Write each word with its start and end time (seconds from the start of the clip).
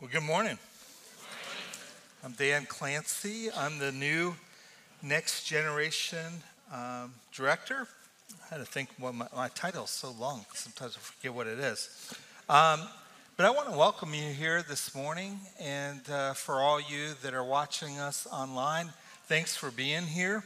Well, 0.00 0.10
good 0.12 0.22
morning. 0.22 0.56
I'm 2.22 2.30
Dan 2.30 2.66
Clancy. 2.66 3.50
I'm 3.50 3.80
the 3.80 3.90
new 3.90 4.36
Next 5.02 5.42
Generation 5.42 6.24
um, 6.72 7.14
Director. 7.34 7.88
I 8.30 8.54
had 8.54 8.58
to 8.58 8.64
think, 8.64 8.90
well, 9.00 9.12
my, 9.12 9.26
my 9.34 9.48
title 9.48 9.82
is 9.82 9.90
so 9.90 10.12
long, 10.12 10.46
sometimes 10.54 10.96
I 10.96 11.00
forget 11.00 11.34
what 11.34 11.48
it 11.48 11.58
is. 11.58 12.14
Um, 12.48 12.82
but 13.36 13.46
I 13.46 13.50
want 13.50 13.72
to 13.72 13.76
welcome 13.76 14.14
you 14.14 14.32
here 14.32 14.62
this 14.62 14.94
morning, 14.94 15.40
and 15.58 16.08
uh, 16.08 16.32
for 16.32 16.60
all 16.60 16.80
you 16.80 17.14
that 17.24 17.34
are 17.34 17.42
watching 17.42 17.98
us 17.98 18.24
online, 18.32 18.90
thanks 19.26 19.56
for 19.56 19.72
being 19.72 20.04
here. 20.04 20.44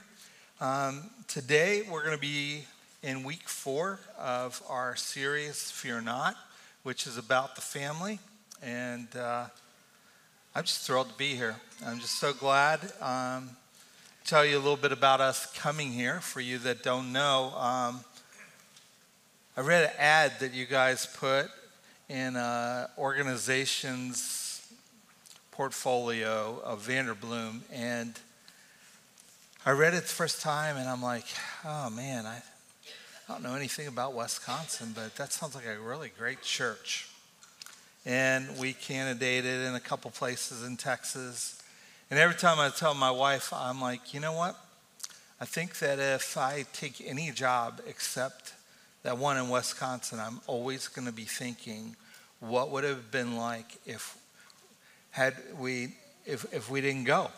Um, 0.63 1.11
today, 1.29 1.83
we're 1.91 2.05
going 2.05 2.17
to 2.17 2.19
be 2.21 2.65
in 3.03 3.23
week 3.23 3.51
four 3.51 4.01
of 4.19 4.63
our 4.71 4.97
series, 4.97 5.71
Fear 5.71 6.01
Not, 6.01 6.37
which 6.85 7.07
is 7.07 7.19
about 7.19 7.55
the 7.55 7.61
family. 7.61 8.19
And 8.63 9.09
uh, 9.17 9.47
I'm 10.55 10.63
just 10.63 10.87
thrilled 10.87 11.09
to 11.09 11.15
be 11.17 11.35
here. 11.35 11.57
I'm 11.85 11.99
just 11.99 12.21
so 12.21 12.33
glad. 12.33 12.81
Um, 13.01 13.51
tell 14.25 14.45
you 14.45 14.57
a 14.57 14.61
little 14.61 14.77
bit 14.77 14.93
about 14.93 15.21
us 15.21 15.53
coming 15.53 15.91
here 15.91 16.21
for 16.21 16.41
you 16.41 16.59
that 16.59 16.85
don't 16.85 17.13
know. 17.13 17.53
Um, 17.57 18.05
I 19.57 19.63
read 19.63 19.83
an 19.83 19.91
ad 19.99 20.39
that 20.39 20.55
you 20.55 20.65
guys 20.65 21.07
put 21.07 21.47
in 22.09 22.37
an 22.37 22.87
organization's 22.97 24.65
portfolio 25.51 26.61
of 26.65 26.87
Vanderbloemen, 26.87 27.63
and 27.73 28.15
I 29.67 29.73
read 29.73 29.95
it 29.95 30.03
the 30.03 30.09
first 30.09 30.41
time, 30.41 30.77
and 30.77 30.89
I'm 30.89 31.03
like, 31.03 31.27
oh 31.65 31.91
man, 31.91 32.27
I, 32.27 32.37
I 32.37 33.33
don't 33.33 33.43
know 33.43 33.57
anything 33.57 33.89
about 33.89 34.15
Wisconsin, 34.15 34.93
but 34.95 35.17
that 35.17 35.33
sounds 35.33 35.57
like 35.57 35.67
a 35.67 35.81
really 35.81 36.13
great 36.17 36.43
church 36.43 37.09
and 38.05 38.59
we 38.59 38.73
candidated 38.73 39.67
in 39.67 39.75
a 39.75 39.81
couple 39.81 40.11
places 40.11 40.65
in 40.65 40.77
Texas. 40.77 41.63
And 42.11 42.19
every 42.19 42.35
time 42.35 42.59
I 42.59 42.69
tell 42.71 42.95
my 42.95 43.11
wife, 43.11 43.53
I'm 43.53 43.81
like, 43.81 44.13
you 44.13 44.21
know 44.21 44.33
what? 44.33 44.57
I 45.41 45.45
think 45.45 45.79
that 45.79 45.99
if 45.99 46.37
I 46.37 46.65
take 46.73 47.01
any 47.05 47.31
job 47.31 47.81
except 47.87 48.55
that 49.03 49.19
one 49.19 49.37
in 49.37 49.49
Wisconsin, 49.49 50.21
I'm 50.21 50.41
always 50.47 50.89
going 50.89 51.07
to 51.07 51.13
be 51.13 51.25
thinking, 51.25 51.97
what 52.41 52.71
would 52.71 52.85
it 52.85 52.89
have 52.89 53.11
been 53.11 53.37
like 53.37 53.79
if 53.87 54.17
had 55.11 55.35
we 55.59 55.95
if 56.25 56.53
if 56.53 56.71
we 56.71 56.81
didn't 56.81 57.05
go? 57.05 57.31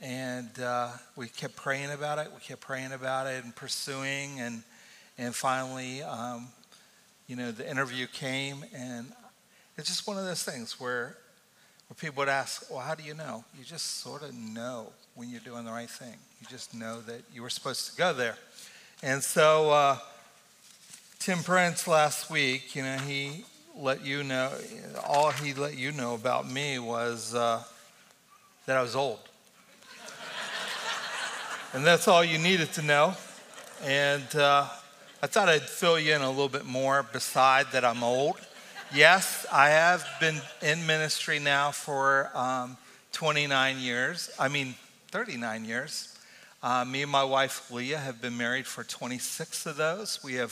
And 0.00 0.48
uh, 0.58 0.90
we 1.16 1.28
kept 1.28 1.56
praying 1.56 1.90
about 1.90 2.18
it. 2.18 2.28
We 2.32 2.40
kept 2.40 2.62
praying 2.62 2.92
about 2.92 3.26
it 3.26 3.44
and 3.44 3.54
pursuing, 3.54 4.40
and 4.40 4.62
and 5.18 5.34
finally, 5.34 6.02
um, 6.02 6.48
you 7.26 7.36
know, 7.36 7.52
the 7.52 7.70
interview 7.70 8.06
came, 8.06 8.64
and 8.74 9.12
it's 9.80 9.88
just 9.88 10.06
one 10.06 10.18
of 10.18 10.24
those 10.24 10.42
things 10.42 10.78
where, 10.78 11.16
where 11.88 11.96
people 11.98 12.20
would 12.20 12.28
ask, 12.28 12.70
well, 12.70 12.80
how 12.80 12.94
do 12.94 13.02
you 13.02 13.14
know? 13.14 13.42
You 13.58 13.64
just 13.64 14.02
sort 14.02 14.22
of 14.22 14.34
know 14.34 14.92
when 15.14 15.30
you're 15.30 15.40
doing 15.40 15.64
the 15.64 15.70
right 15.70 15.88
thing. 15.88 16.16
You 16.38 16.46
just 16.50 16.74
know 16.74 17.00
that 17.02 17.22
you 17.32 17.40
were 17.40 17.48
supposed 17.48 17.90
to 17.90 17.96
go 17.96 18.12
there. 18.12 18.36
And 19.02 19.22
so, 19.22 19.70
uh, 19.70 19.96
Tim 21.18 21.38
Prince 21.38 21.88
last 21.88 22.30
week, 22.30 22.76
you 22.76 22.82
know, 22.82 22.98
he 22.98 23.44
let 23.74 24.04
you 24.04 24.22
know, 24.22 24.52
all 25.06 25.30
he 25.30 25.54
let 25.54 25.78
you 25.78 25.92
know 25.92 26.14
about 26.14 26.50
me 26.50 26.78
was 26.78 27.34
uh, 27.34 27.62
that 28.66 28.76
I 28.76 28.82
was 28.82 28.94
old. 28.94 29.20
and 31.72 31.86
that's 31.86 32.06
all 32.06 32.22
you 32.22 32.36
needed 32.36 32.70
to 32.74 32.82
know. 32.82 33.14
And 33.82 34.36
uh, 34.36 34.68
I 35.22 35.26
thought 35.26 35.48
I'd 35.48 35.62
fill 35.62 35.98
you 35.98 36.14
in 36.14 36.20
a 36.20 36.28
little 36.28 36.50
bit 36.50 36.66
more 36.66 37.02
beside 37.02 37.72
that 37.72 37.82
I'm 37.82 38.04
old. 38.04 38.38
Yes, 38.92 39.46
I 39.52 39.68
have 39.68 40.04
been 40.18 40.40
in 40.62 40.84
ministry 40.84 41.38
now 41.38 41.70
for 41.70 42.28
um, 42.34 42.76
29 43.12 43.78
years. 43.78 44.30
I 44.36 44.48
mean, 44.48 44.74
39 45.12 45.64
years. 45.64 46.18
Uh, 46.60 46.84
me 46.84 47.02
and 47.02 47.10
my 47.10 47.22
wife 47.22 47.70
Leah 47.70 47.98
have 47.98 48.20
been 48.20 48.36
married 48.36 48.66
for 48.66 48.82
26 48.82 49.66
of 49.66 49.76
those. 49.76 50.18
We 50.24 50.34
have 50.34 50.50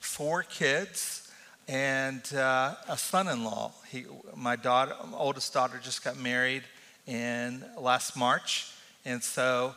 four 0.00 0.42
kids 0.42 1.32
and 1.66 2.20
uh, 2.34 2.74
a 2.90 2.98
son-in-law. 2.98 3.72
He, 3.90 4.04
my 4.36 4.56
daughter, 4.56 4.94
oldest 5.14 5.54
daughter, 5.54 5.80
just 5.82 6.04
got 6.04 6.18
married 6.18 6.64
in 7.06 7.64
last 7.78 8.18
March, 8.18 8.70
and 9.06 9.22
so 9.22 9.74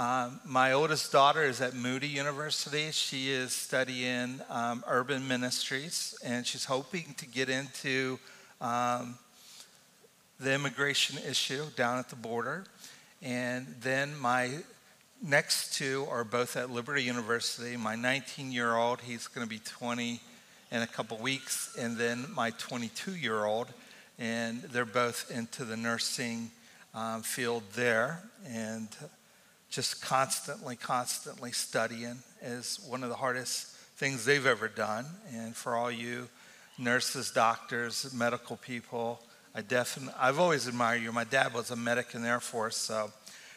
um, 0.00 0.40
my 0.46 0.72
oldest 0.72 1.12
daughter 1.12 1.42
is 1.42 1.60
at 1.60 1.74
Moody 1.74 2.08
University. 2.08 2.90
She 2.90 3.30
is 3.30 3.52
studying 3.52 4.40
um, 4.48 4.82
urban 4.86 5.28
ministries, 5.28 6.18
and 6.24 6.46
she's 6.46 6.64
hoping 6.64 7.14
to 7.18 7.26
get 7.26 7.50
into 7.50 8.18
um, 8.62 9.18
the 10.38 10.54
immigration 10.54 11.18
issue 11.28 11.66
down 11.76 11.98
at 11.98 12.08
the 12.08 12.16
border. 12.16 12.64
And 13.20 13.66
then 13.82 14.18
my 14.18 14.60
next 15.22 15.74
two 15.74 16.06
are 16.10 16.24
both 16.24 16.56
at 16.56 16.70
Liberty 16.70 17.02
University. 17.02 17.76
My 17.76 17.94
19 17.94 18.52
year 18.52 18.76
old, 18.76 19.02
he's 19.02 19.26
going 19.26 19.46
to 19.46 19.50
be 19.50 19.58
20 19.58 20.18
in 20.72 20.80
a 20.80 20.86
couple 20.86 21.18
weeks, 21.18 21.76
and 21.78 21.98
then 21.98 22.24
my 22.34 22.52
22 22.52 23.16
year 23.16 23.44
old, 23.44 23.66
and 24.18 24.62
they're 24.62 24.86
both 24.86 25.30
into 25.30 25.66
the 25.66 25.76
nursing 25.76 26.50
um, 26.94 27.20
field 27.20 27.64
there. 27.74 28.22
And 28.48 28.88
just 29.70 30.02
constantly, 30.02 30.76
constantly 30.76 31.52
studying 31.52 32.18
is 32.42 32.80
one 32.88 33.02
of 33.02 33.08
the 33.08 33.16
hardest 33.16 33.68
things 33.96 34.24
they've 34.24 34.46
ever 34.46 34.68
done. 34.68 35.06
And 35.32 35.54
for 35.54 35.76
all 35.76 35.90
you 35.90 36.28
nurses, 36.76 37.30
doctors, 37.30 38.12
medical 38.12 38.56
people, 38.56 39.20
I 39.54 39.62
definitely, 39.62 40.14
I've 40.18 40.38
always 40.38 40.66
admired 40.66 41.02
you. 41.02 41.12
My 41.12 41.24
dad 41.24 41.54
was 41.54 41.70
a 41.70 41.76
medic 41.76 42.14
in 42.14 42.22
the 42.22 42.28
Air 42.28 42.40
Force, 42.40 42.76
so. 42.76 43.12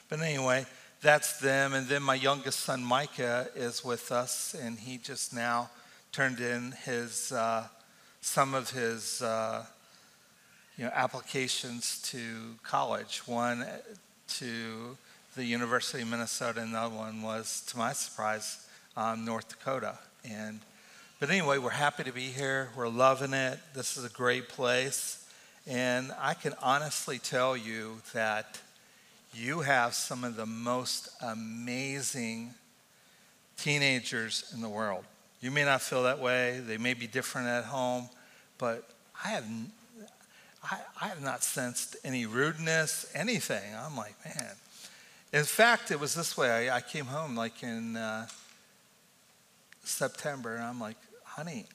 But 0.09 0.22
anyway, 0.22 0.66
that's 1.02 1.40
them. 1.40 1.73
And 1.73 1.88
then 1.88 2.03
my 2.03 2.16
youngest 2.16 2.59
son, 2.59 2.84
Micah, 2.84 3.47
is 3.56 3.84
with 3.84 4.12
us, 4.12 4.56
and 4.59 4.78
he 4.78 4.97
just 4.97 5.34
now 5.34 5.69
turned 6.12 6.40
in 6.40 6.73
his, 6.84 7.31
uh, 7.31 7.68
some 8.22 8.53
of 8.53 8.69
his, 8.69 9.22
uh, 9.22 9.66
you 10.78 10.85
know, 10.85 10.91
applications 10.94 12.02
to 12.03 12.56
college. 12.63 13.22
One 13.25 13.66
to 14.40 14.97
the 15.36 15.46
University 15.46 16.04
of 16.04 16.10
Minnesota, 16.10 16.62
and 16.62 16.74
the 16.74 16.80
other 16.80 16.96
one 16.96 17.22
was, 17.22 17.64
to 17.68 17.78
my 17.78 17.94
surprise, 17.94 18.66
um, 18.96 19.26
North 19.26 19.50
Dakota. 19.50 19.98
And 20.30 20.60
but 21.20 21.30
anyway, 21.30 21.58
we're 21.58 21.70
happy 21.70 22.04
to 22.04 22.12
be 22.12 22.26
here. 22.26 22.70
We're 22.76 22.90
loving 22.90 23.34
it. 23.34 23.58
This 23.74 23.96
is 23.96 24.04
a 24.04 24.10
great 24.10 24.50
place, 24.50 25.26
and 25.66 26.12
I 26.20 26.34
can 26.34 26.54
honestly 26.62 27.18
tell 27.18 27.56
you 27.56 28.02
that 28.14 28.60
you 29.34 29.62
have 29.62 29.94
some 29.94 30.24
of 30.24 30.36
the 30.36 30.46
most 30.46 31.10
amazing 31.22 32.54
teenagers 33.58 34.52
in 34.54 34.62
the 34.62 34.70
world. 34.70 35.06
You 35.40 35.50
may 35.50 35.64
not 35.64 35.82
feel 35.82 36.04
that 36.04 36.20
way. 36.20 36.60
They 36.60 36.78
may 36.78 36.94
be 36.94 37.08
different 37.08 37.48
at 37.48 37.64
home, 37.66 38.10
but 38.58 38.90
I 39.24 39.30
have 39.30 39.46
I, 40.64 40.78
I 41.02 41.08
have 41.08 41.22
not 41.22 41.44
sensed 41.44 41.96
any 42.04 42.26
rudeness, 42.26 43.10
anything. 43.14 43.74
I'm 43.76 43.98
like, 43.98 44.16
man, 44.26 44.52
in 45.34 45.44
fact, 45.44 45.90
it 45.90 46.00
was 46.00 46.14
this 46.14 46.38
way. 46.38 46.70
I, 46.70 46.78
I 46.78 46.82
came 46.82 47.06
home 47.06 47.36
like 47.36 47.64
in 47.64 47.98
uh, 47.98 48.28
September, 49.84 50.56
and 50.56 50.64
I'm 50.64 50.80
like, 50.80 50.98
honey, 51.26 51.66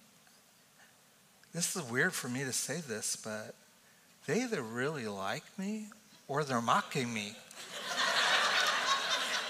this 1.52 1.74
is 1.74 1.82
weird 1.82 2.12
for 2.12 2.28
me 2.28 2.44
to 2.44 2.52
say 2.52 2.80
this, 2.80 3.16
but 3.16 3.54
they 4.26 4.42
either 4.42 4.62
really 4.62 5.08
like 5.08 5.42
me 5.58 5.86
or 6.28 6.44
they're 6.44 6.60
mocking 6.60 7.12
me. 7.12 7.32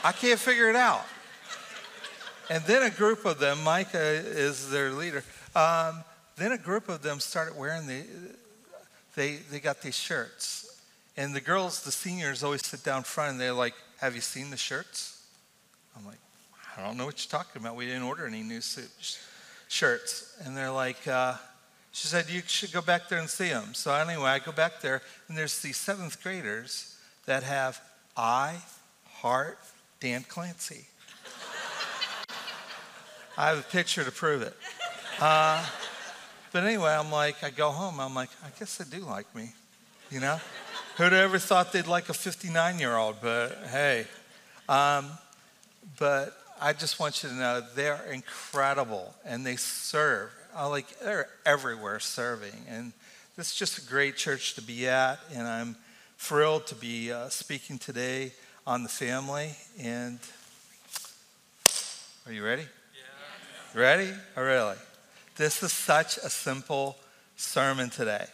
I 0.02 0.12
can't 0.12 0.40
figure 0.40 0.70
it 0.70 0.76
out. 0.76 1.04
And 2.48 2.64
then 2.64 2.84
a 2.84 2.90
group 2.90 3.26
of 3.26 3.38
them, 3.38 3.62
Micah 3.62 3.98
is 4.00 4.70
their 4.70 4.90
leader, 4.90 5.22
um, 5.54 6.02
then 6.36 6.52
a 6.52 6.58
group 6.58 6.88
of 6.88 7.02
them 7.02 7.20
started 7.20 7.58
wearing 7.58 7.86
the, 7.86 8.04
they, 9.16 9.36
they 9.50 9.60
got 9.60 9.82
these 9.82 9.96
shirts. 9.96 10.80
And 11.16 11.34
the 11.34 11.40
girls, 11.40 11.82
the 11.82 11.92
seniors, 11.92 12.42
always 12.42 12.64
sit 12.64 12.84
down 12.84 13.02
front 13.02 13.32
and 13.32 13.40
they're 13.40 13.52
like, 13.52 13.74
have 13.98 14.14
you 14.14 14.20
seen 14.20 14.50
the 14.50 14.56
shirts? 14.56 15.22
I'm 15.96 16.06
like, 16.06 16.18
I 16.76 16.84
don't 16.84 16.96
know 16.96 17.04
what 17.04 17.24
you're 17.24 17.38
talking 17.38 17.60
about. 17.60 17.76
We 17.76 17.86
didn't 17.86 18.02
order 18.02 18.26
any 18.26 18.42
new 18.42 18.60
suits, 18.60 19.18
shirts. 19.68 20.36
And 20.44 20.56
they're 20.56 20.70
like, 20.70 21.06
uh, 21.06 21.34
she 21.92 22.06
said, 22.06 22.30
you 22.30 22.42
should 22.46 22.72
go 22.72 22.80
back 22.80 23.08
there 23.08 23.18
and 23.18 23.28
see 23.28 23.48
them. 23.48 23.74
So 23.74 23.92
anyway, 23.92 24.30
I 24.30 24.38
go 24.38 24.52
back 24.52 24.80
there, 24.80 25.02
and 25.28 25.36
there's 25.36 25.60
these 25.60 25.76
seventh 25.76 26.22
graders 26.22 26.96
that 27.26 27.42
have 27.42 27.80
I 28.16 28.56
heart 29.14 29.58
Dan 30.00 30.24
Clancy. 30.28 30.86
I 33.36 33.48
have 33.48 33.58
a 33.58 33.62
picture 33.62 34.04
to 34.04 34.12
prove 34.12 34.42
it. 34.42 34.54
Uh, 35.20 35.64
but 36.52 36.64
anyway, 36.64 36.90
I'm 36.90 37.10
like, 37.10 37.42
I 37.42 37.50
go 37.50 37.70
home, 37.70 38.00
I'm 38.00 38.14
like, 38.14 38.30
I 38.44 38.48
guess 38.58 38.78
they 38.78 38.98
do 38.98 39.04
like 39.04 39.32
me, 39.34 39.50
you 40.10 40.20
know? 40.20 40.38
Who'd 40.98 41.12
ever 41.12 41.38
thought 41.38 41.70
they'd 41.70 41.86
like 41.86 42.08
a 42.08 42.12
59 42.12 42.80
year 42.80 42.96
old? 42.96 43.18
But 43.22 43.56
hey, 43.70 44.04
um, 44.68 45.06
but 45.96 46.36
I 46.60 46.72
just 46.72 46.98
want 46.98 47.22
you 47.22 47.28
to 47.28 47.36
know 47.36 47.62
they're 47.76 48.04
incredible 48.10 49.14
and 49.24 49.46
they 49.46 49.54
serve. 49.54 50.30
I 50.56 50.66
like 50.66 50.98
they're 50.98 51.28
everywhere 51.46 52.00
serving 52.00 52.64
and 52.68 52.92
This 53.36 53.52
is 53.52 53.54
just 53.54 53.78
a 53.78 53.82
great 53.88 54.16
church 54.16 54.56
to 54.56 54.60
be 54.60 54.88
at, 54.88 55.20
and 55.32 55.46
I'm 55.46 55.76
thrilled 56.18 56.66
to 56.66 56.74
be 56.74 57.12
uh, 57.12 57.28
speaking 57.28 57.78
today 57.78 58.32
on 58.66 58.82
the 58.82 58.88
family. 58.88 59.52
And 59.80 60.18
are 62.26 62.32
you 62.32 62.44
ready? 62.44 62.62
Yeah. 62.62 63.80
Ready? 63.80 64.10
Oh, 64.36 64.42
really? 64.42 64.76
This 65.36 65.62
is 65.62 65.72
such 65.72 66.16
a 66.16 66.28
simple 66.28 66.96
sermon 67.36 67.88
today. 67.88 68.26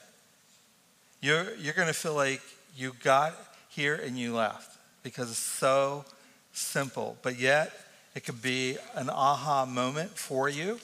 You're, 1.25 1.55
you're 1.55 1.73
going 1.73 1.88
to 1.88 1.94
feel 1.94 2.12
like 2.12 2.43
you 2.76 2.93
got 3.03 3.32
here 3.71 3.94
and 3.94 4.19
you 4.19 4.35
left 4.35 4.76
because 5.03 5.31
it's 5.31 5.38
so 5.38 6.05
simple, 6.53 7.17
but 7.23 7.38
yet 7.38 7.73
it 8.15 8.26
could 8.26 8.43
be 8.43 8.76
an 8.94 9.09
aha 9.09 9.65
moment 9.65 10.11
for 10.19 10.50
you. 10.50 10.79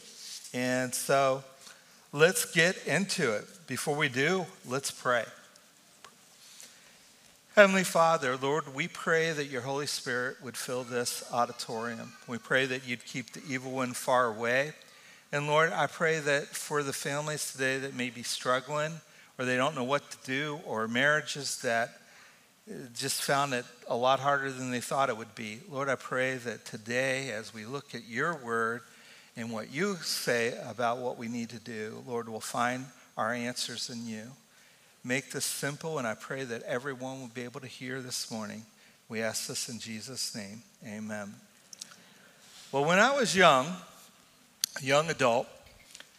And 0.54 0.94
so 0.94 1.44
let's 2.14 2.46
get 2.54 2.86
into 2.86 3.36
it. 3.36 3.44
Before 3.66 3.94
we 3.94 4.08
do, 4.08 4.46
let's 4.66 4.90
pray. 4.90 5.26
Heavenly 7.54 7.84
Father, 7.84 8.38
Lord, 8.38 8.74
we 8.74 8.88
pray 8.88 9.32
that 9.32 9.48
your 9.48 9.60
Holy 9.60 9.86
Spirit 9.86 10.38
would 10.42 10.56
fill 10.56 10.84
this 10.84 11.22
auditorium. 11.30 12.14
We 12.26 12.38
pray 12.38 12.64
that 12.64 12.88
you'd 12.88 13.04
keep 13.04 13.34
the 13.34 13.42
evil 13.46 13.72
one 13.72 13.92
far 13.92 14.28
away. 14.28 14.72
And 15.32 15.46
Lord, 15.46 15.70
I 15.70 15.86
pray 15.86 16.18
that 16.18 16.46
for 16.46 16.82
the 16.82 16.94
families 16.94 17.52
today 17.52 17.76
that 17.76 17.94
may 17.94 18.08
be 18.08 18.22
struggling 18.22 19.02
or 19.40 19.46
they 19.46 19.56
don't 19.56 19.74
know 19.74 19.84
what 19.84 20.02
to 20.10 20.18
do, 20.26 20.60
or 20.66 20.86
marriages 20.86 21.62
that 21.62 21.88
uh, 22.70 22.74
just 22.94 23.22
found 23.22 23.54
it 23.54 23.64
a 23.88 23.96
lot 23.96 24.20
harder 24.20 24.52
than 24.52 24.70
they 24.70 24.82
thought 24.82 25.08
it 25.08 25.16
would 25.16 25.34
be. 25.34 25.60
Lord, 25.70 25.88
I 25.88 25.94
pray 25.94 26.36
that 26.36 26.66
today, 26.66 27.30
as 27.30 27.54
we 27.54 27.64
look 27.64 27.94
at 27.94 28.06
your 28.06 28.36
word 28.36 28.82
and 29.38 29.50
what 29.50 29.72
you 29.72 29.96
say 30.02 30.52
about 30.68 30.98
what 30.98 31.16
we 31.16 31.26
need 31.26 31.48
to 31.48 31.58
do, 31.58 32.04
Lord, 32.06 32.28
we'll 32.28 32.40
find 32.40 32.84
our 33.16 33.32
answers 33.32 33.88
in 33.88 34.06
you. 34.06 34.24
Make 35.04 35.30
this 35.30 35.46
simple, 35.46 35.96
and 35.96 36.06
I 36.06 36.16
pray 36.16 36.44
that 36.44 36.62
everyone 36.64 37.20
will 37.20 37.28
be 37.28 37.44
able 37.44 37.60
to 37.60 37.66
hear 37.66 38.02
this 38.02 38.30
morning. 38.30 38.66
We 39.08 39.22
ask 39.22 39.46
this 39.46 39.70
in 39.70 39.78
Jesus' 39.78 40.36
name. 40.36 40.60
Amen. 40.86 41.32
Well, 42.72 42.84
when 42.84 42.98
I 42.98 43.16
was 43.16 43.34
young, 43.34 43.68
young 44.82 45.08
adult, 45.08 45.48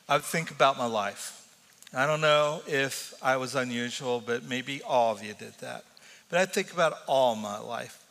I 0.09 0.15
would 0.15 0.23
think 0.23 0.49
about 0.49 0.75
my 0.75 0.87
life. 0.87 1.40
I 1.93 2.05
don't 2.05 2.21
know 2.21 2.61
if 2.67 3.13
I 3.21 3.35
was 3.35 3.55
unusual, 3.55 4.23
but 4.25 4.43
maybe 4.43 4.81
all 4.81 5.11
of 5.11 5.21
you 5.21 5.33
did 5.33 5.53
that. 5.59 5.83
But 6.29 6.39
I 6.39 6.45
think 6.45 6.71
about 6.71 6.93
all 7.05 7.35
my 7.35 7.59
life, 7.59 8.01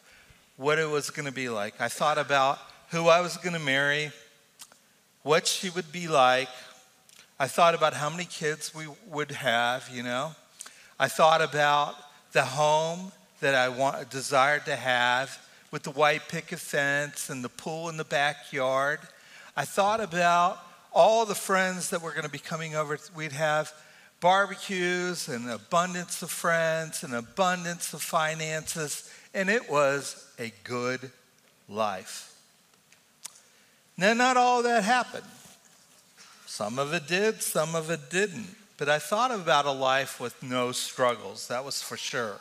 what 0.58 0.78
it 0.78 0.88
was 0.88 1.08
going 1.08 1.24
to 1.24 1.32
be 1.32 1.48
like. 1.48 1.80
I 1.80 1.88
thought 1.88 2.18
about 2.18 2.58
who 2.90 3.08
I 3.08 3.22
was 3.22 3.38
going 3.38 3.54
to 3.54 3.60
marry, 3.60 4.12
what 5.22 5.46
she 5.46 5.70
would 5.70 5.90
be 5.90 6.08
like. 6.08 6.50
I 7.38 7.46
thought 7.46 7.74
about 7.74 7.94
how 7.94 8.10
many 8.10 8.26
kids 8.26 8.74
we 8.74 8.86
would 9.08 9.30
have, 9.30 9.88
you 9.90 10.02
know. 10.02 10.32
I 10.98 11.08
thought 11.08 11.40
about 11.40 11.94
the 12.32 12.44
home 12.44 13.12
that 13.40 13.54
I 13.54 13.70
want, 13.70 14.10
desired 14.10 14.66
to 14.66 14.76
have 14.76 15.38
with 15.70 15.84
the 15.84 15.90
white 15.90 16.28
picket 16.28 16.58
fence 16.58 17.30
and 17.30 17.42
the 17.42 17.48
pool 17.48 17.88
in 17.88 17.96
the 17.96 18.04
backyard. 18.04 19.00
I 19.56 19.64
thought 19.64 20.02
about 20.02 20.58
all 20.92 21.24
the 21.24 21.34
friends 21.34 21.90
that 21.90 22.02
were 22.02 22.10
going 22.10 22.24
to 22.24 22.30
be 22.30 22.38
coming 22.38 22.74
over. 22.74 22.98
We'd 23.14 23.32
have 23.32 23.72
barbecues 24.20 25.28
and 25.28 25.48
abundance 25.50 26.22
of 26.22 26.30
friends 26.30 27.02
and 27.02 27.14
abundance 27.14 27.92
of 27.94 28.02
finances, 28.02 29.10
and 29.32 29.48
it 29.48 29.70
was 29.70 30.26
a 30.38 30.52
good 30.64 31.10
life. 31.68 32.34
Now, 33.96 34.14
not 34.14 34.36
all 34.36 34.62
that 34.62 34.84
happened. 34.84 35.24
Some 36.46 36.78
of 36.78 36.92
it 36.92 37.06
did, 37.06 37.42
some 37.42 37.74
of 37.74 37.90
it 37.90 38.10
didn't. 38.10 38.56
But 38.76 38.88
I 38.88 38.98
thought 38.98 39.30
about 39.30 39.66
a 39.66 39.72
life 39.72 40.18
with 40.20 40.42
no 40.42 40.72
struggles, 40.72 41.48
that 41.48 41.64
was 41.64 41.82
for 41.82 41.96
sure. 41.98 42.40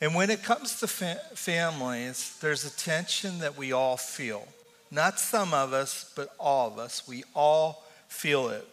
And 0.00 0.14
when 0.14 0.28
it 0.28 0.42
comes 0.42 0.80
to 0.80 0.86
fa- 0.86 1.20
families, 1.34 2.36
there's 2.42 2.64
a 2.64 2.76
tension 2.76 3.38
that 3.38 3.56
we 3.56 3.72
all 3.72 3.96
feel. 3.96 4.46
Not 4.94 5.18
some 5.18 5.52
of 5.52 5.72
us, 5.72 6.12
but 6.14 6.28
all 6.38 6.68
of 6.68 6.78
us. 6.78 7.08
We 7.08 7.24
all 7.34 7.82
feel 8.06 8.48
it. 8.48 8.64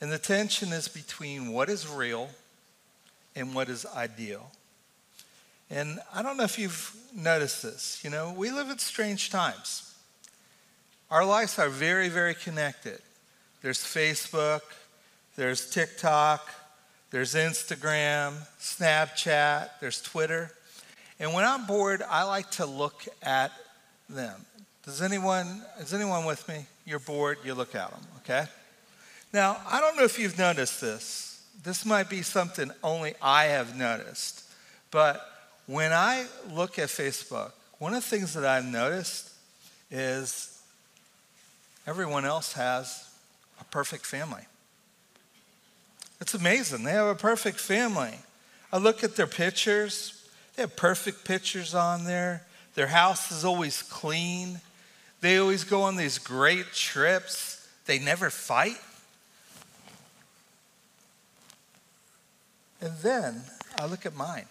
And 0.00 0.10
the 0.10 0.18
tension 0.18 0.72
is 0.72 0.88
between 0.88 1.52
what 1.52 1.68
is 1.68 1.86
real 1.86 2.30
and 3.34 3.54
what 3.54 3.68
is 3.68 3.84
ideal. 3.84 4.50
And 5.68 6.00
I 6.14 6.22
don't 6.22 6.38
know 6.38 6.44
if 6.44 6.58
you've 6.58 6.96
noticed 7.14 7.62
this. 7.62 8.00
You 8.02 8.08
know, 8.08 8.32
we 8.34 8.50
live 8.50 8.70
in 8.70 8.78
strange 8.78 9.28
times. 9.28 9.94
Our 11.10 11.24
lives 11.24 11.58
are 11.58 11.68
very, 11.68 12.08
very 12.08 12.34
connected. 12.34 12.98
There's 13.60 13.80
Facebook, 13.80 14.62
there's 15.36 15.68
TikTok, 15.68 16.48
there's 17.10 17.34
Instagram, 17.34 18.32
Snapchat, 18.58 19.68
there's 19.80 20.00
Twitter. 20.00 20.50
And 21.20 21.34
when 21.34 21.44
I'm 21.44 21.66
bored, 21.66 22.02
I 22.08 22.22
like 22.22 22.50
to 22.52 22.64
look 22.64 23.04
at 23.22 23.52
them. 24.08 24.46
Does 24.86 25.02
anyone, 25.02 25.62
is 25.80 25.92
anyone 25.92 26.24
with 26.24 26.48
me? 26.48 26.64
You're 26.84 27.00
bored, 27.00 27.38
you 27.44 27.54
look 27.54 27.74
at 27.74 27.90
them, 27.90 28.00
okay? 28.18 28.46
Now, 29.32 29.56
I 29.68 29.80
don't 29.80 29.96
know 29.96 30.04
if 30.04 30.16
you've 30.16 30.38
noticed 30.38 30.80
this. 30.80 31.42
This 31.64 31.84
might 31.84 32.08
be 32.08 32.22
something 32.22 32.70
only 32.84 33.14
I 33.20 33.46
have 33.46 33.76
noticed. 33.76 34.44
But 34.92 35.20
when 35.66 35.92
I 35.92 36.26
look 36.52 36.78
at 36.78 36.88
Facebook, 36.88 37.50
one 37.78 37.94
of 37.94 38.04
the 38.04 38.08
things 38.08 38.34
that 38.34 38.44
I've 38.44 38.64
noticed 38.64 39.32
is 39.90 40.62
everyone 41.84 42.24
else 42.24 42.52
has 42.52 43.10
a 43.60 43.64
perfect 43.64 44.06
family. 44.06 44.42
It's 46.20 46.34
amazing. 46.34 46.84
They 46.84 46.92
have 46.92 47.08
a 47.08 47.16
perfect 47.16 47.58
family. 47.58 48.14
I 48.72 48.78
look 48.78 49.02
at 49.02 49.16
their 49.16 49.26
pictures, 49.26 50.28
they 50.54 50.62
have 50.62 50.76
perfect 50.76 51.24
pictures 51.24 51.74
on 51.74 52.04
there. 52.04 52.46
Their 52.76 52.86
house 52.86 53.32
is 53.32 53.44
always 53.44 53.82
clean. 53.82 54.60
They 55.20 55.38
always 55.38 55.64
go 55.64 55.82
on 55.82 55.96
these 55.96 56.18
great 56.18 56.72
trips. 56.72 57.68
They 57.86 57.98
never 57.98 58.30
fight. 58.30 58.78
And 62.80 62.92
then 63.02 63.42
I 63.78 63.86
look 63.86 64.06
at 64.06 64.14
mine. 64.14 64.46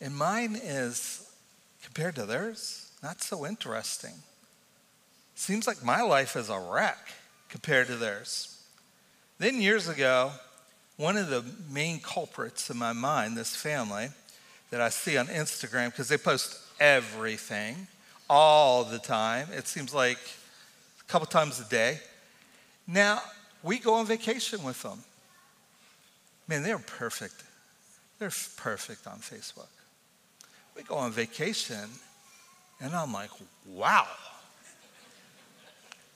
And 0.00 0.14
mine 0.14 0.58
is, 0.62 1.28
compared 1.82 2.14
to 2.16 2.26
theirs, 2.26 2.90
not 3.02 3.22
so 3.22 3.46
interesting. 3.46 4.12
Seems 5.34 5.66
like 5.66 5.82
my 5.82 6.02
life 6.02 6.36
is 6.36 6.48
a 6.50 6.58
wreck 6.58 6.98
compared 7.48 7.86
to 7.86 7.96
theirs. 7.96 8.62
Then 9.38 9.60
years 9.60 9.88
ago, 9.88 10.32
one 10.96 11.16
of 11.16 11.28
the 11.28 11.44
main 11.70 12.00
culprits 12.00 12.70
in 12.70 12.76
my 12.76 12.92
mind, 12.92 13.36
this 13.36 13.54
family 13.54 14.08
that 14.70 14.80
I 14.80 14.88
see 14.88 15.16
on 15.16 15.26
Instagram, 15.26 15.90
because 15.90 16.08
they 16.08 16.18
post 16.18 16.58
everything 16.80 17.86
all 18.28 18.84
the 18.84 18.98
time, 18.98 19.48
it 19.52 19.66
seems 19.66 19.94
like 19.94 20.18
a 21.00 21.04
couple 21.10 21.26
times 21.26 21.60
a 21.60 21.68
day. 21.68 22.00
Now, 22.86 23.20
we 23.62 23.78
go 23.78 23.94
on 23.94 24.06
vacation 24.06 24.62
with 24.62 24.82
them. 24.82 24.98
Man, 26.48 26.62
they're 26.62 26.78
perfect. 26.78 27.42
They're 28.18 28.32
perfect 28.56 29.06
on 29.06 29.18
Facebook. 29.18 29.68
We 30.76 30.82
go 30.82 30.96
on 30.96 31.12
vacation, 31.12 31.88
and 32.80 32.94
I'm 32.94 33.12
like, 33.12 33.30
wow. 33.66 34.06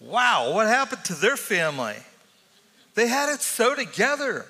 Wow, 0.00 0.52
what 0.54 0.66
happened 0.66 1.04
to 1.06 1.14
their 1.14 1.36
family? 1.36 1.96
They 2.94 3.06
had 3.06 3.32
it 3.32 3.40
so 3.40 3.74
together. 3.74 4.46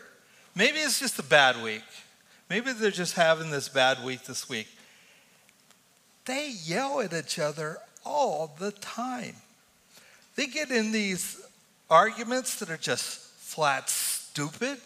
Maybe 0.55 0.79
it's 0.79 1.01
just 1.01 1.19
a 1.19 1.23
bad 1.23 1.63
week. 1.63 1.83
Maybe 2.49 2.73
they're 2.73 2.91
just 2.91 3.15
having 3.15 3.51
this 3.51 3.69
bad 3.69 4.05
week 4.05 4.25
this 4.25 4.49
week. 4.49 4.69
They 6.27 6.51
yell 6.51 7.01
at 7.01 7.13
each 7.13 7.39
other 7.39 7.79
all 8.05 8.55
the 8.59 8.73
time. 8.73 9.37
They 10.37 10.47
get 10.47 10.71
in 10.71 10.93
these 10.93 11.41
arguments 11.89 12.59
that 12.61 12.71
are 12.71 12.77
just 12.77 13.19
flat 13.19 13.91
stupid 13.91 14.79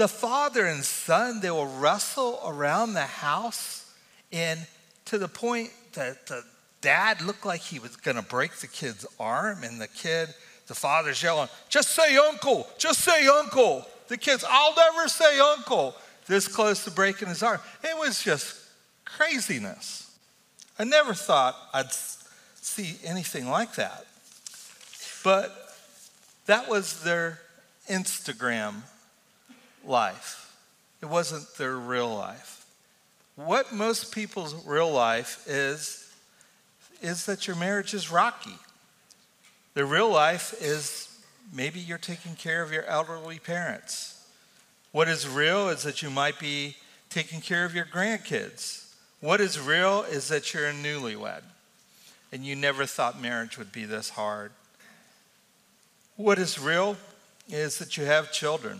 the 0.00 0.08
father 0.08 0.64
and 0.64 0.82
son, 0.82 1.40
they 1.40 1.50
will 1.50 1.66
wrestle 1.66 2.40
around 2.46 2.94
the 2.94 3.02
house, 3.02 3.92
and 4.32 4.58
to 5.04 5.18
the 5.18 5.28
point 5.28 5.68
that 5.92 6.26
the 6.26 6.42
dad 6.80 7.20
looked 7.20 7.44
like 7.44 7.60
he 7.60 7.78
was 7.78 7.96
going 7.96 8.16
to 8.16 8.22
break 8.22 8.52
the 8.56 8.66
kid's 8.66 9.04
arm, 9.20 9.62
and 9.62 9.78
the 9.78 9.88
kid, 9.88 10.30
the 10.68 10.74
father's 10.74 11.22
yelling, 11.22 11.50
Just 11.68 11.90
say 11.90 12.16
uncle, 12.16 12.66
just 12.78 13.00
say 13.00 13.26
uncle. 13.26 13.86
The 14.08 14.16
kid's, 14.16 14.42
I'll 14.48 14.74
never 14.74 15.06
say 15.06 15.38
uncle, 15.38 15.94
this 16.26 16.48
close 16.48 16.82
to 16.84 16.90
breaking 16.90 17.28
his 17.28 17.42
arm. 17.42 17.60
It 17.84 17.94
was 17.98 18.22
just 18.22 18.56
craziness. 19.16 20.10
I 20.78 20.84
never 20.84 21.14
thought 21.14 21.56
I'd 21.72 21.92
see 21.92 22.96
anything 23.04 23.48
like 23.48 23.74
that. 23.74 24.06
But 25.22 25.54
that 26.46 26.68
was 26.68 27.02
their 27.02 27.40
Instagram 27.88 28.82
life. 29.84 30.56
It 31.02 31.06
wasn't 31.06 31.54
their 31.56 31.76
real 31.76 32.14
life. 32.14 32.66
What 33.36 33.72
most 33.72 34.12
people's 34.12 34.54
real 34.66 34.90
life 34.90 35.44
is, 35.46 36.10
is 37.00 37.26
that 37.26 37.46
your 37.46 37.56
marriage 37.56 37.94
is 37.94 38.10
rocky. 38.10 38.56
Their 39.74 39.86
real 39.86 40.10
life 40.10 40.54
is 40.60 41.08
maybe 41.52 41.80
you're 41.80 41.98
taking 41.98 42.34
care 42.34 42.62
of 42.62 42.72
your 42.72 42.84
elderly 42.84 43.38
parents. 43.38 44.26
What 44.92 45.08
is 45.08 45.28
real 45.28 45.68
is 45.68 45.84
that 45.84 46.02
you 46.02 46.10
might 46.10 46.38
be 46.38 46.76
taking 47.08 47.40
care 47.40 47.64
of 47.64 47.74
your 47.74 47.84
grandkids. 47.84 48.79
What 49.20 49.40
is 49.40 49.60
real 49.60 50.02
is 50.02 50.28
that 50.28 50.54
you're 50.54 50.68
a 50.68 50.72
newlywed 50.72 51.42
and 52.32 52.44
you 52.44 52.56
never 52.56 52.86
thought 52.86 53.20
marriage 53.20 53.58
would 53.58 53.70
be 53.70 53.84
this 53.84 54.10
hard. 54.10 54.52
What 56.16 56.38
is 56.38 56.58
real 56.58 56.96
is 57.48 57.78
that 57.78 57.96
you 57.96 58.04
have 58.04 58.32
children 58.32 58.78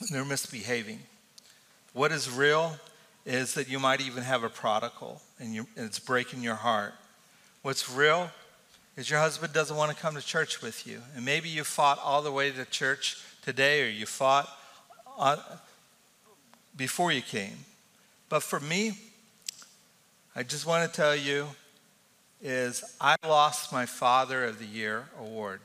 and 0.00 0.08
they're 0.10 0.24
misbehaving. 0.24 1.00
What 1.94 2.12
is 2.12 2.30
real 2.30 2.76
is 3.24 3.54
that 3.54 3.68
you 3.68 3.78
might 3.78 4.02
even 4.02 4.22
have 4.22 4.44
a 4.44 4.50
prodigal 4.50 5.22
and, 5.38 5.54
you, 5.54 5.66
and 5.76 5.86
it's 5.86 5.98
breaking 5.98 6.42
your 6.42 6.54
heart. 6.54 6.92
What's 7.62 7.90
real 7.90 8.30
is 8.96 9.08
your 9.08 9.20
husband 9.20 9.54
doesn't 9.54 9.76
want 9.76 9.90
to 9.90 9.96
come 9.96 10.14
to 10.14 10.22
church 10.22 10.60
with 10.60 10.86
you. 10.86 11.00
And 11.14 11.24
maybe 11.24 11.48
you 11.48 11.64
fought 11.64 11.98
all 12.02 12.20
the 12.20 12.32
way 12.32 12.50
to 12.50 12.64
church 12.66 13.22
today 13.42 13.82
or 13.86 13.90
you 13.90 14.04
fought 14.04 14.48
on, 15.16 15.38
before 16.76 17.10
you 17.10 17.22
came. 17.22 17.64
But 18.28 18.42
for 18.42 18.60
me, 18.60 18.98
I 20.38 20.42
just 20.42 20.66
want 20.66 20.86
to 20.86 20.94
tell 20.94 21.16
you 21.16 21.46
is 22.42 22.84
I 23.00 23.16
lost 23.26 23.72
my 23.72 23.86
Father 23.86 24.44
of 24.44 24.58
the 24.58 24.66
Year 24.66 25.06
award. 25.18 25.60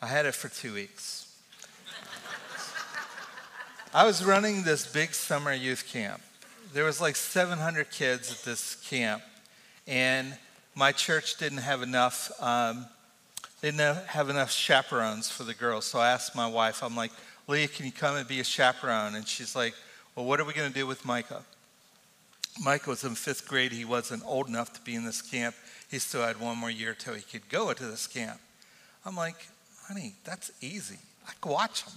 I 0.00 0.06
had 0.06 0.24
it 0.24 0.34
for 0.34 0.48
two 0.48 0.72
weeks. 0.72 1.36
I 3.94 4.06
was 4.06 4.24
running 4.24 4.62
this 4.62 4.90
big 4.90 5.12
summer 5.12 5.52
youth 5.52 5.86
camp. 5.86 6.22
There 6.72 6.84
was 6.84 6.98
like 6.98 7.14
700 7.14 7.90
kids 7.90 8.32
at 8.32 8.42
this 8.42 8.76
camp, 8.88 9.22
and 9.86 10.34
my 10.74 10.90
church 10.90 11.36
didn't 11.36 11.58
have 11.58 11.82
enough. 11.82 12.32
Um, 12.40 12.86
didn't 13.60 13.98
have 14.06 14.30
enough 14.30 14.50
chaperones 14.50 15.30
for 15.30 15.44
the 15.44 15.52
girls. 15.52 15.84
So 15.84 15.98
I 15.98 16.08
asked 16.08 16.34
my 16.34 16.46
wife. 16.46 16.82
I'm 16.82 16.96
like, 16.96 17.12
Leah, 17.46 17.68
can 17.68 17.84
you 17.84 17.92
come 17.92 18.16
and 18.16 18.26
be 18.26 18.40
a 18.40 18.44
chaperone? 18.44 19.14
And 19.14 19.28
she's 19.28 19.54
like, 19.54 19.74
Well, 20.16 20.24
what 20.24 20.40
are 20.40 20.46
we 20.46 20.54
going 20.54 20.72
to 20.72 20.74
do 20.74 20.86
with 20.86 21.04
Micah? 21.04 21.42
Micah 22.60 22.90
was 22.90 23.04
in 23.04 23.14
fifth 23.14 23.48
grade. 23.48 23.72
He 23.72 23.84
wasn't 23.84 24.22
old 24.26 24.48
enough 24.48 24.72
to 24.74 24.80
be 24.82 24.94
in 24.94 25.04
this 25.04 25.22
camp. 25.22 25.54
He 25.90 25.98
still 25.98 26.22
had 26.22 26.40
one 26.40 26.58
more 26.58 26.70
year 26.70 26.94
till 26.94 27.14
he 27.14 27.22
could 27.22 27.48
go 27.48 27.72
to 27.72 27.84
this 27.84 28.06
camp. 28.06 28.40
I'm 29.04 29.16
like, 29.16 29.36
honey, 29.88 30.14
that's 30.24 30.50
easy. 30.60 30.98
I 31.26 31.32
can 31.40 31.52
watch 31.52 31.84
him. 31.84 31.92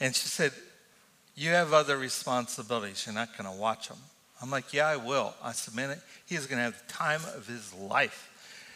And 0.00 0.14
she 0.14 0.28
said, 0.28 0.52
You 1.34 1.50
have 1.50 1.72
other 1.72 1.98
responsibilities. 1.98 3.04
You're 3.06 3.14
not 3.14 3.36
going 3.36 3.52
to 3.52 3.60
watch 3.60 3.88
him. 3.88 3.98
I'm 4.40 4.50
like, 4.50 4.72
Yeah, 4.72 4.86
I 4.86 4.96
will. 4.96 5.34
I 5.42 5.52
said, 5.52 5.74
Man, 5.74 5.96
he 6.26 6.34
is 6.34 6.46
going 6.46 6.58
to 6.58 6.64
have 6.64 6.78
the 6.86 6.92
time 6.92 7.20
of 7.36 7.46
his 7.46 7.74
life. 7.74 8.30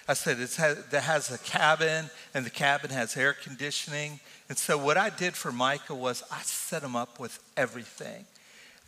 I 0.08 0.14
said, 0.14 0.40
it 0.40 0.52
has 0.92 1.30
a 1.30 1.38
cabin, 1.38 2.10
and 2.34 2.44
the 2.44 2.50
cabin 2.50 2.90
has 2.90 3.16
air 3.16 3.34
conditioning. 3.34 4.18
And 4.48 4.58
so, 4.58 4.76
what 4.76 4.96
I 4.96 5.10
did 5.10 5.34
for 5.34 5.52
Micah 5.52 5.94
was 5.94 6.24
I 6.30 6.40
set 6.42 6.82
him 6.82 6.96
up 6.96 7.20
with 7.20 7.38
everything 7.56 8.26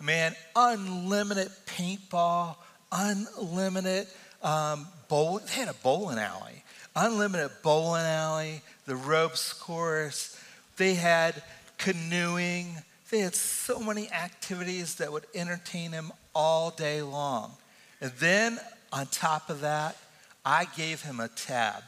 man, 0.01 0.35
unlimited 0.55 1.51
paintball, 1.67 2.57
unlimited 2.93 4.07
um, 4.43 4.87
bowling. 5.09 5.45
They 5.47 5.53
had 5.53 5.69
a 5.69 5.75
bowling 5.75 6.19
alley, 6.19 6.63
unlimited 6.95 7.51
bowling 7.63 8.05
alley, 8.05 8.63
the 8.87 8.97
ropes 8.97 9.53
course. 9.53 10.39
They 10.77 10.95
had 10.95 11.43
canoeing. 11.79 12.77
They 13.11 13.21
had 13.21 13.35
so 13.35 13.79
many 13.79 14.11
activities 14.11 14.97
that 14.97 15.13
would 15.13 15.27
entertain 15.35 15.93
him 15.93 16.13
all 16.35 16.71
day 16.71 17.03
long. 17.03 17.53
And 18.01 18.13
then 18.19 18.59
on 18.93 19.07
top 19.07 19.51
of 19.51 19.61
that, 19.61 19.97
I 20.45 20.67
gave 20.77 21.03
him 21.03 21.21
a 21.21 21.29
tab. 21.29 21.83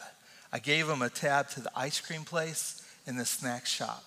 I 0.53 0.59
gave 0.59 0.89
him 0.89 1.03
a 1.03 1.11
tab 1.11 1.51
to 1.51 1.61
the 1.61 1.71
ice 1.77 2.01
cream 2.01 2.23
place 2.23 2.83
and 3.07 3.19
the 3.19 3.27
snack 3.27 3.67
shop. 3.67 4.05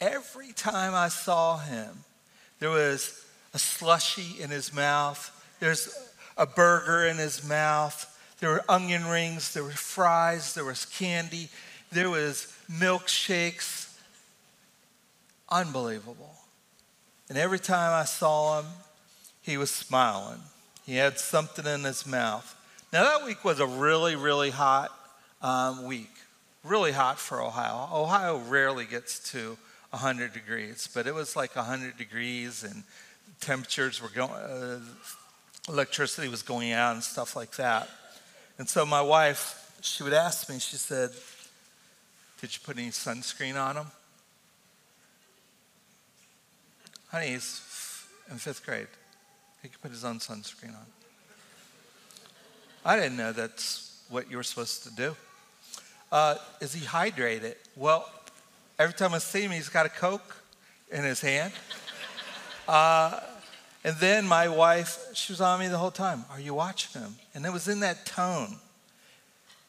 Every 0.00 0.52
time 0.52 0.94
I 0.94 1.08
saw 1.08 1.58
him, 1.58 2.04
there 2.60 2.70
was 2.70 3.23
a 3.54 3.58
slushy 3.58 4.42
in 4.42 4.50
his 4.50 4.74
mouth. 4.74 5.30
There's 5.60 5.96
a 6.36 6.44
burger 6.44 7.06
in 7.06 7.16
his 7.16 7.46
mouth. 7.48 8.10
There 8.40 8.50
were 8.50 8.64
onion 8.68 9.06
rings. 9.06 9.54
There 9.54 9.62
were 9.62 9.70
fries. 9.70 10.54
There 10.54 10.64
was 10.64 10.84
candy. 10.84 11.48
There 11.92 12.10
was 12.10 12.52
milkshakes. 12.70 13.96
Unbelievable. 15.48 16.34
And 17.28 17.38
every 17.38 17.60
time 17.60 17.92
I 17.92 18.04
saw 18.04 18.60
him, 18.60 18.66
he 19.40 19.56
was 19.56 19.70
smiling. 19.70 20.40
He 20.84 20.96
had 20.96 21.18
something 21.18 21.64
in 21.64 21.84
his 21.84 22.06
mouth. 22.06 22.54
Now, 22.92 23.04
that 23.04 23.24
week 23.24 23.44
was 23.44 23.60
a 23.60 23.66
really, 23.66 24.16
really 24.16 24.50
hot 24.50 24.90
um, 25.40 25.84
week. 25.84 26.10
Really 26.64 26.92
hot 26.92 27.18
for 27.18 27.42
Ohio. 27.42 27.88
Ohio 27.92 28.38
rarely 28.38 28.84
gets 28.84 29.30
to 29.32 29.56
100 29.90 30.32
degrees, 30.32 30.88
but 30.92 31.06
it 31.06 31.14
was 31.14 31.36
like 31.36 31.54
100 31.56 31.96
degrees 31.96 32.64
and 32.64 32.82
temperatures 33.40 34.00
were 34.00 34.08
going, 34.08 34.30
uh, 34.30 34.80
electricity 35.68 36.28
was 36.28 36.42
going 36.42 36.72
out 36.72 36.94
and 36.94 37.02
stuff 37.02 37.36
like 37.36 37.52
that. 37.56 37.88
And 38.58 38.68
so 38.68 38.86
my 38.86 39.02
wife, 39.02 39.78
she 39.80 40.02
would 40.02 40.12
ask 40.12 40.48
me, 40.48 40.58
she 40.58 40.76
said, 40.76 41.10
Did 42.40 42.54
you 42.54 42.60
put 42.64 42.78
any 42.78 42.88
sunscreen 42.88 43.56
on 43.56 43.76
him? 43.76 43.86
Honey, 47.08 47.28
he's 47.28 48.06
in 48.30 48.38
fifth 48.38 48.64
grade. 48.64 48.88
He 49.62 49.68
can 49.68 49.78
put 49.80 49.90
his 49.90 50.04
own 50.04 50.18
sunscreen 50.18 50.70
on. 50.70 50.86
I 52.84 52.96
didn't 52.96 53.16
know 53.16 53.32
that's 53.32 54.02
what 54.08 54.30
you 54.30 54.36
were 54.36 54.42
supposed 54.42 54.84
to 54.84 54.90
do. 54.90 55.16
Uh, 56.12 56.36
is 56.60 56.74
he 56.74 56.84
hydrated? 56.84 57.54
Well, 57.76 58.08
every 58.78 58.94
time 58.94 59.14
I 59.14 59.18
see 59.18 59.42
him, 59.42 59.52
he's 59.52 59.68
got 59.68 59.86
a 59.86 59.88
Coke 59.88 60.36
in 60.90 61.02
his 61.02 61.20
hand. 61.20 61.52
Uh, 62.68 63.20
and 63.84 63.96
then 63.96 64.26
my 64.26 64.48
wife, 64.48 64.98
she 65.12 65.32
was 65.32 65.40
on 65.40 65.60
me 65.60 65.68
the 65.68 65.78
whole 65.78 65.90
time. 65.90 66.24
Are 66.30 66.40
you 66.40 66.54
watching 66.54 67.02
him? 67.02 67.16
And 67.34 67.44
it 67.44 67.52
was 67.52 67.68
in 67.68 67.80
that 67.80 68.06
tone. 68.06 68.56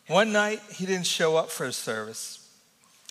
One 0.07 0.31
night, 0.31 0.61
he 0.71 0.85
didn't 0.85 1.07
show 1.07 1.35
up 1.35 1.49
for 1.49 1.65
his 1.65 1.75
service. 1.75 2.47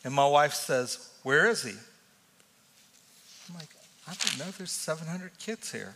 And 0.05 0.15
my 0.15 0.27
wife 0.27 0.55
says, 0.55 1.11
Where 1.23 1.47
is 1.49 1.63
he? 1.63 1.73
I'm 1.73 3.55
like, 3.57 3.69
I 4.09 4.15
don't 4.15 4.39
know. 4.39 4.51
There's 4.57 4.71
700 4.71 5.33
kids 5.39 5.73
here. 5.73 5.95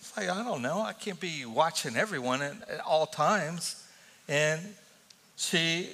It's 0.00 0.16
like, 0.16 0.28
I 0.28 0.44
don't 0.44 0.62
know. 0.62 0.80
I 0.80 0.92
can't 0.92 1.18
be 1.18 1.44
watching 1.44 1.96
everyone 1.96 2.42
at, 2.42 2.68
at 2.68 2.80
all 2.80 3.06
times. 3.06 3.84
And 4.28 4.60
she 5.36 5.90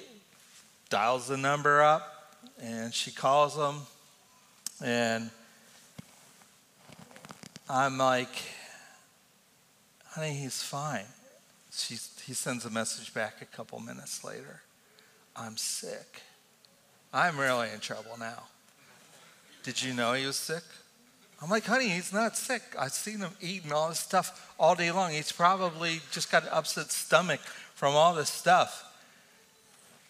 dials 0.89 1.27
the 1.27 1.37
number 1.37 1.81
up 1.81 2.37
and 2.61 2.93
she 2.93 3.11
calls 3.11 3.55
them. 3.55 3.81
And 4.83 5.29
I'm 7.69 7.97
like, 7.97 8.35
honey, 10.09 10.33
he's 10.33 10.61
fine. 10.61 11.05
She, 11.71 11.95
he 12.25 12.33
sends 12.33 12.65
a 12.65 12.69
message 12.69 13.13
back 13.13 13.41
a 13.41 13.45
couple 13.45 13.79
minutes 13.79 14.23
later. 14.23 14.61
I'm 15.35 15.57
sick. 15.57 16.21
I'm 17.13 17.39
really 17.39 17.69
in 17.73 17.79
trouble 17.79 18.17
now. 18.19 18.43
Did 19.63 19.81
you 19.81 19.93
know 19.93 20.13
he 20.13 20.25
was 20.25 20.35
sick? 20.35 20.63
I'm 21.41 21.49
like, 21.49 21.65
honey, 21.65 21.89
he's 21.89 22.13
not 22.13 22.37
sick. 22.37 22.61
I've 22.79 22.91
seen 22.91 23.19
him 23.19 23.31
eating 23.41 23.71
all 23.71 23.89
this 23.89 23.99
stuff 23.99 24.53
all 24.59 24.75
day 24.75 24.91
long. 24.91 25.11
He's 25.11 25.31
probably 25.31 25.99
just 26.11 26.31
got 26.31 26.43
an 26.43 26.49
upset 26.51 26.91
stomach 26.91 27.41
from 27.75 27.95
all 27.95 28.13
this 28.13 28.29
stuff. 28.29 28.89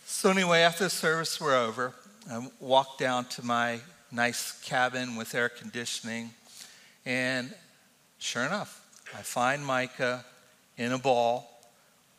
So, 0.05 0.29
anyway, 0.29 0.59
after 0.61 0.83
the 0.83 0.89
service 0.89 1.39
were 1.39 1.55
over, 1.55 1.93
I 2.29 2.47
walked 2.59 2.99
down 2.99 3.25
to 3.25 3.45
my 3.45 3.79
nice 4.11 4.61
cabin 4.63 5.15
with 5.15 5.33
air 5.33 5.49
conditioning. 5.49 6.31
And 7.05 7.53
sure 8.17 8.43
enough, 8.43 8.81
I 9.13 9.21
find 9.21 9.65
Micah 9.65 10.23
in 10.77 10.91
a 10.91 10.97
ball 10.97 11.49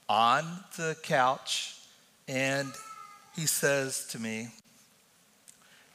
on 0.08 0.44
the 0.76 0.96
couch, 1.02 1.76
and 2.28 2.72
he 3.34 3.46
says 3.46 4.06
to 4.08 4.18
me, 4.18 4.48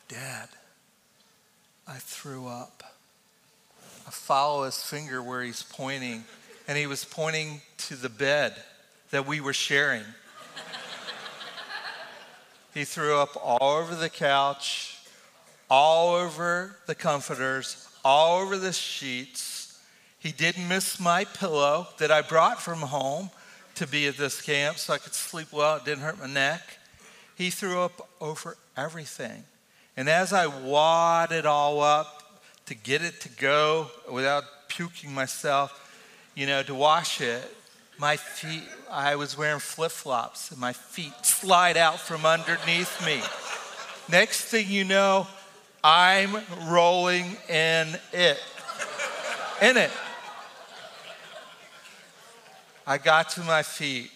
Dad, 0.07 0.49
I 1.87 1.97
threw 1.97 2.47
up. 2.47 2.83
I 4.07 4.11
follow 4.11 4.63
his 4.63 4.81
finger 4.81 5.21
where 5.21 5.43
he's 5.43 5.61
pointing, 5.61 6.23
and 6.67 6.77
he 6.77 6.87
was 6.87 7.05
pointing 7.05 7.61
to 7.77 7.95
the 7.95 8.09
bed 8.09 8.55
that 9.11 9.27
we 9.27 9.39
were 9.39 9.53
sharing. 9.53 10.03
he 12.73 12.85
threw 12.85 13.19
up 13.19 13.37
all 13.41 13.77
over 13.77 13.95
the 13.95 14.09
couch, 14.09 14.97
all 15.69 16.15
over 16.15 16.75
the 16.87 16.95
comforters, 16.95 17.88
all 18.03 18.41
over 18.41 18.57
the 18.57 18.73
sheets. 18.73 19.79
He 20.19 20.31
didn't 20.31 20.67
miss 20.67 20.99
my 20.99 21.25
pillow 21.25 21.87
that 21.97 22.11
I 22.11 22.21
brought 22.21 22.61
from 22.61 22.79
home 22.79 23.29
to 23.75 23.87
be 23.87 24.07
at 24.07 24.17
this 24.17 24.41
camp 24.41 24.77
so 24.77 24.93
I 24.93 24.97
could 24.97 25.13
sleep 25.13 25.53
well. 25.53 25.77
It 25.77 25.85
didn't 25.85 26.03
hurt 26.03 26.19
my 26.19 26.27
neck. 26.27 26.61
He 27.35 27.49
threw 27.49 27.79
up 27.79 28.09
over 28.19 28.57
everything. 28.75 29.43
And 29.95 30.09
as 30.09 30.33
I 30.33 30.47
wad 30.47 31.31
it 31.31 31.45
all 31.45 31.81
up 31.81 32.41
to 32.65 32.75
get 32.75 33.01
it 33.01 33.21
to 33.21 33.29
go 33.29 33.87
without 34.11 34.43
puking 34.67 35.13
myself, 35.13 35.85
you 36.35 36.45
know, 36.45 36.63
to 36.63 36.75
wash 36.75 37.21
it, 37.21 37.43
my 37.97 38.15
feet, 38.15 38.63
I 38.89 39.17
was 39.17 39.37
wearing 39.37 39.59
flip 39.59 39.91
flops, 39.91 40.51
and 40.51 40.59
my 40.59 40.71
feet 40.71 41.13
slide 41.23 41.75
out 41.75 41.99
from 41.99 42.25
underneath 42.25 43.05
me. 43.05 43.21
Next 44.09 44.45
thing 44.45 44.69
you 44.69 44.85
know, 44.85 45.27
I'm 45.83 46.35
rolling 46.67 47.37
in 47.47 47.97
it. 48.11 48.39
In 49.61 49.77
it. 49.77 49.91
I 52.85 52.97
got 52.97 53.29
to 53.29 53.41
my 53.41 53.63
feet 53.63 54.11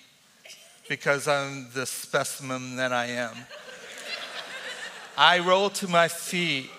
because 0.89 1.27
I'm 1.27 1.69
the 1.73 1.85
specimen 1.85 2.75
that 2.77 2.91
I 2.91 3.05
am. 3.05 3.35
I 5.17 5.39
roll 5.39 5.69
to 5.69 5.87
my 5.87 6.07
feet. 6.07 6.69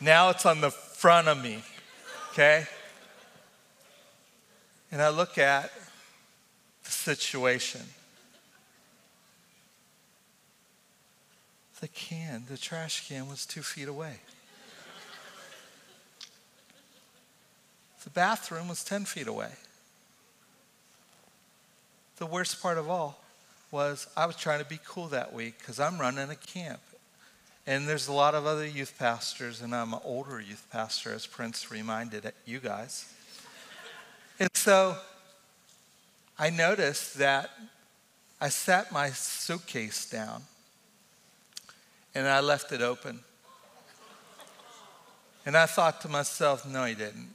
Now 0.00 0.30
it's 0.30 0.44
on 0.44 0.60
the 0.60 0.70
front 0.70 1.28
of 1.28 1.42
me, 1.42 1.62
okay? 2.32 2.66
And 4.92 5.00
I 5.00 5.08
look 5.08 5.38
at 5.38 5.72
the 6.84 6.90
situation. 6.90 7.80
The 11.84 11.88
can, 11.88 12.44
the 12.48 12.56
trash 12.56 13.06
can 13.06 13.28
was 13.28 13.44
two 13.44 13.60
feet 13.60 13.88
away. 13.88 14.14
The 18.02 18.08
bathroom 18.08 18.68
was 18.68 18.82
10 18.82 19.04
feet 19.04 19.26
away. 19.26 19.50
The 22.16 22.24
worst 22.24 22.62
part 22.62 22.78
of 22.78 22.88
all 22.88 23.22
was 23.70 24.06
I 24.16 24.24
was 24.24 24.34
trying 24.34 24.60
to 24.60 24.64
be 24.64 24.80
cool 24.82 25.08
that 25.08 25.34
week 25.34 25.58
because 25.58 25.78
I'm 25.78 25.98
running 25.98 26.30
a 26.30 26.36
camp. 26.36 26.80
And 27.66 27.86
there's 27.86 28.08
a 28.08 28.14
lot 28.14 28.34
of 28.34 28.46
other 28.46 28.66
youth 28.66 28.94
pastors, 28.98 29.60
and 29.60 29.74
I'm 29.74 29.92
an 29.92 30.00
older 30.04 30.40
youth 30.40 30.66
pastor, 30.72 31.12
as 31.12 31.26
Prince 31.26 31.70
reminded 31.70 32.32
you 32.46 32.60
guys. 32.60 33.12
And 34.40 34.48
so 34.54 34.96
I 36.38 36.48
noticed 36.48 37.18
that 37.18 37.50
I 38.40 38.48
sat 38.48 38.90
my 38.90 39.10
suitcase 39.10 40.08
down 40.08 40.44
and 42.14 42.28
I 42.28 42.40
left 42.40 42.72
it 42.72 42.80
open. 42.80 43.20
And 45.46 45.56
I 45.56 45.66
thought 45.66 46.00
to 46.02 46.08
myself, 46.08 46.66
no, 46.66 46.84
he 46.84 46.94
didn't. 46.94 47.28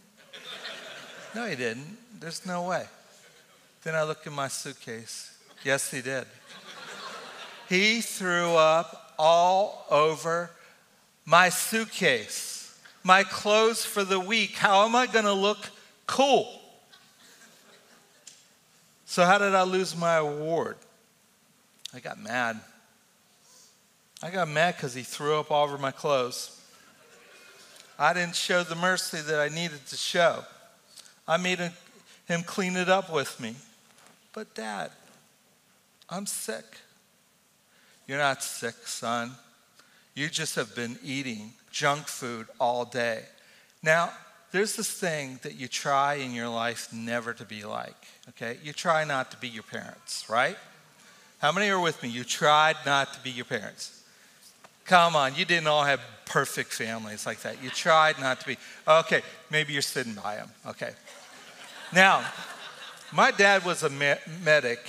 No, 1.36 1.46
he 1.46 1.56
didn't. 1.56 1.98
There's 2.20 2.46
no 2.46 2.64
way. 2.64 2.86
Then 3.84 3.96
I 3.96 4.04
looked 4.04 4.26
in 4.26 4.34
my 4.34 4.48
suitcase. 4.48 5.38
Yes, 5.64 5.92
he 5.92 6.02
did. 6.02 6.26
He 7.68 8.02
threw 8.02 8.56
up 8.56 9.14
all 9.20 9.86
over 9.92 10.50
my 11.26 11.50
suitcase, 11.50 12.80
my 13.04 13.24
clothes 13.24 13.86
for 13.86 14.04
the 14.04 14.20
week. 14.20 14.56
How 14.56 14.86
am 14.86 14.96
I 14.96 15.06
going 15.06 15.26
to 15.26 15.34
look 15.34 15.70
cool? 16.08 16.60
So, 19.06 19.26
how 19.26 19.38
did 19.38 19.54
I 19.54 19.64
lose 19.64 19.96
my 19.96 20.16
award? 20.16 20.78
I 21.94 22.00
got 22.00 22.20
mad. 22.20 22.60
I 24.22 24.30
got 24.30 24.50
mad 24.50 24.76
because 24.76 24.94
he 24.94 25.04
threw 25.04 25.40
up 25.40 25.50
all 25.50 25.64
over 25.64 25.78
my 25.78 25.92
clothes. 25.92 26.60
I 27.98 28.14
didn't 28.14 28.36
show 28.36 28.64
the 28.64 28.76
mercy 28.76 29.22
that 29.22 29.40
I 29.40 29.48
needed 29.48 29.86
to 29.88 29.96
show. 29.96 30.44
I 31.28 31.38
made 31.38 31.60
him 32.28 32.44
clean 32.44 32.76
it 32.76 32.90
up 32.90 33.12
with 33.12 33.40
me. 33.40 33.56
But, 34.34 34.54
Dad, 34.56 34.92
I'm 36.10 36.26
sick. 36.26 36.66
You're 38.08 38.18
not 38.18 38.44
sick, 38.44 38.76
son. 38.86 39.32
You 40.16 40.28
just 40.28 40.56
have 40.56 40.76
been 40.76 40.98
eating 41.04 41.54
junk 41.72 42.08
food 42.08 42.48
all 42.60 42.84
day. 42.84 43.24
Now, 43.84 44.12
there's 44.52 44.76
this 44.76 44.92
thing 44.92 45.40
that 45.44 45.56
you 45.56 45.68
try 45.68 46.16
in 46.16 46.34
your 46.34 46.50
life 46.50 46.92
never 46.92 47.34
to 47.34 47.46
be 47.46 47.64
like, 47.64 47.96
okay? 48.30 48.58
You 48.64 48.74
try 48.74 49.04
not 49.04 49.32
to 49.32 49.38
be 49.38 49.48
your 49.48 49.64
parents, 49.64 50.30
right? 50.30 50.58
How 51.38 51.52
many 51.52 51.70
are 51.70 51.80
with 51.80 52.02
me? 52.02 52.10
You 52.10 52.24
tried 52.24 52.76
not 52.86 53.14
to 53.14 53.20
be 53.22 53.30
your 53.30 53.46
parents. 53.46 53.99
Come 54.90 55.16
on, 55.16 55.36
you 55.36 55.46
didn't 55.46 55.68
all 55.68 55.84
have 55.84 56.02
perfect 56.26 56.74
families 56.74 57.28
like 57.28 57.42
that. 57.42 57.62
You 57.62 57.70
tried 57.70 58.20
not 58.20 58.40
to 58.40 58.48
be. 58.48 58.58
Okay, 58.88 59.22
maybe 59.52 59.72
you're 59.72 59.84
sitting 59.84 60.16
by 60.16 60.38
them. 60.38 60.50
Okay. 60.66 60.94
Now, 61.94 62.26
my 63.14 63.30
dad 63.30 63.64
was 63.64 63.84
a 63.84 63.92
me- 63.92 64.16
medic 64.44 64.80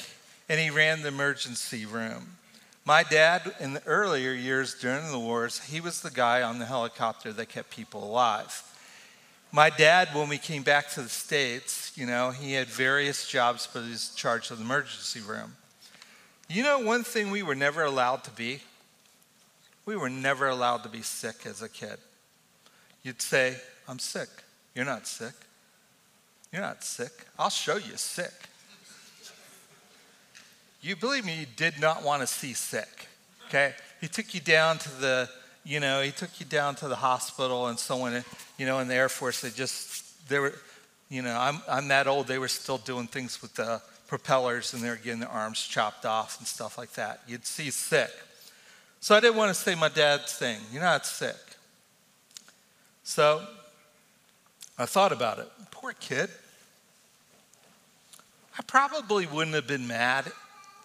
and 0.48 0.58
he 0.58 0.70
ran 0.70 1.02
the 1.02 1.08
emergency 1.08 1.84
room. 1.84 2.38
My 2.86 3.02
dad, 3.02 3.54
in 3.60 3.74
the 3.74 3.84
earlier 3.84 4.32
years 4.32 4.72
during 4.72 5.10
the 5.10 5.18
wars, 5.18 5.60
he 5.60 5.82
was 5.82 6.00
the 6.00 6.10
guy 6.10 6.40
on 6.40 6.58
the 6.58 6.64
helicopter 6.64 7.30
that 7.34 7.50
kept 7.50 7.68
people 7.68 8.02
alive. 8.02 8.62
My 9.52 9.68
dad, 9.68 10.08
when 10.14 10.30
we 10.30 10.38
came 10.38 10.62
back 10.62 10.88
to 10.92 11.02
the 11.02 11.10
States, 11.10 11.92
you 11.94 12.06
know, 12.06 12.30
he 12.30 12.54
had 12.54 12.68
various 12.68 13.28
jobs, 13.28 13.68
but 13.70 13.82
he 13.82 13.90
was 13.90 14.14
charged 14.14 14.50
of 14.50 14.56
the 14.56 14.64
emergency 14.64 15.20
room. 15.20 15.56
You 16.48 16.62
know, 16.62 16.78
one 16.78 17.04
thing 17.04 17.30
we 17.30 17.42
were 17.42 17.54
never 17.54 17.84
allowed 17.84 18.24
to 18.24 18.30
be? 18.30 18.62
We 19.86 19.96
were 19.96 20.10
never 20.10 20.48
allowed 20.48 20.82
to 20.84 20.88
be 20.88 21.02
sick 21.02 21.46
as 21.46 21.62
a 21.62 21.68
kid. 21.68 21.96
You'd 23.02 23.22
say, 23.22 23.56
I'm 23.88 23.98
sick. 23.98 24.28
You're 24.74 24.84
not 24.84 25.06
sick. 25.06 25.34
You're 26.52 26.62
not 26.62 26.84
sick. 26.84 27.12
I'll 27.38 27.50
show 27.50 27.76
you 27.76 27.96
sick. 27.96 28.32
You 30.82 30.96
believe 30.96 31.24
me, 31.24 31.40
you 31.40 31.46
did 31.56 31.80
not 31.80 32.02
want 32.02 32.22
to 32.22 32.26
see 32.26 32.52
sick. 32.52 33.08
Okay? 33.48 33.74
He 34.00 34.08
took 34.08 34.34
you 34.34 34.40
down 34.40 34.78
to 34.78 35.00
the 35.00 35.28
you 35.64 35.80
know, 35.80 36.00
he 36.02 36.10
took 36.10 36.40
you 36.40 36.46
down 36.46 36.74
to 36.76 36.88
the 36.88 36.96
hospital 36.96 37.66
and 37.66 37.78
so 37.78 38.02
on. 38.02 38.24
You 38.58 38.66
know, 38.66 38.78
in 38.78 38.88
the 38.88 38.94
Air 38.94 39.08
Force, 39.08 39.40
they 39.40 39.50
just, 39.50 40.28
they 40.28 40.38
were, 40.38 40.54
you 41.08 41.22
know, 41.22 41.36
I'm, 41.36 41.60
I'm 41.68 41.88
that 41.88 42.06
old, 42.06 42.26
they 42.26 42.38
were 42.38 42.48
still 42.48 42.78
doing 42.78 43.06
things 43.06 43.42
with 43.42 43.54
the 43.54 43.82
propellers 44.08 44.72
and 44.72 44.82
they 44.82 44.88
were 44.88 44.96
getting 44.96 45.20
their 45.20 45.28
arms 45.28 45.60
chopped 45.60 46.06
off 46.06 46.38
and 46.38 46.46
stuff 46.46 46.78
like 46.78 46.92
that. 46.94 47.20
You'd 47.28 47.46
see 47.46 47.70
sick. 47.70 48.10
So 49.00 49.14
I 49.14 49.20
didn't 49.20 49.36
want 49.36 49.48
to 49.48 49.60
say 49.60 49.74
my 49.74 49.88
dad's 49.88 50.34
thing. 50.34 50.60
You're 50.70 50.82
not 50.82 51.06
sick. 51.06 51.36
So 53.02 53.42
I 54.78 54.84
thought 54.84 55.10
about 55.10 55.38
it. 55.38 55.48
Poor 55.70 55.92
kid. 55.94 56.28
I 58.58 58.62
probably 58.62 59.26
wouldn't 59.26 59.54
have 59.54 59.66
been 59.66 59.86
mad 59.86 60.30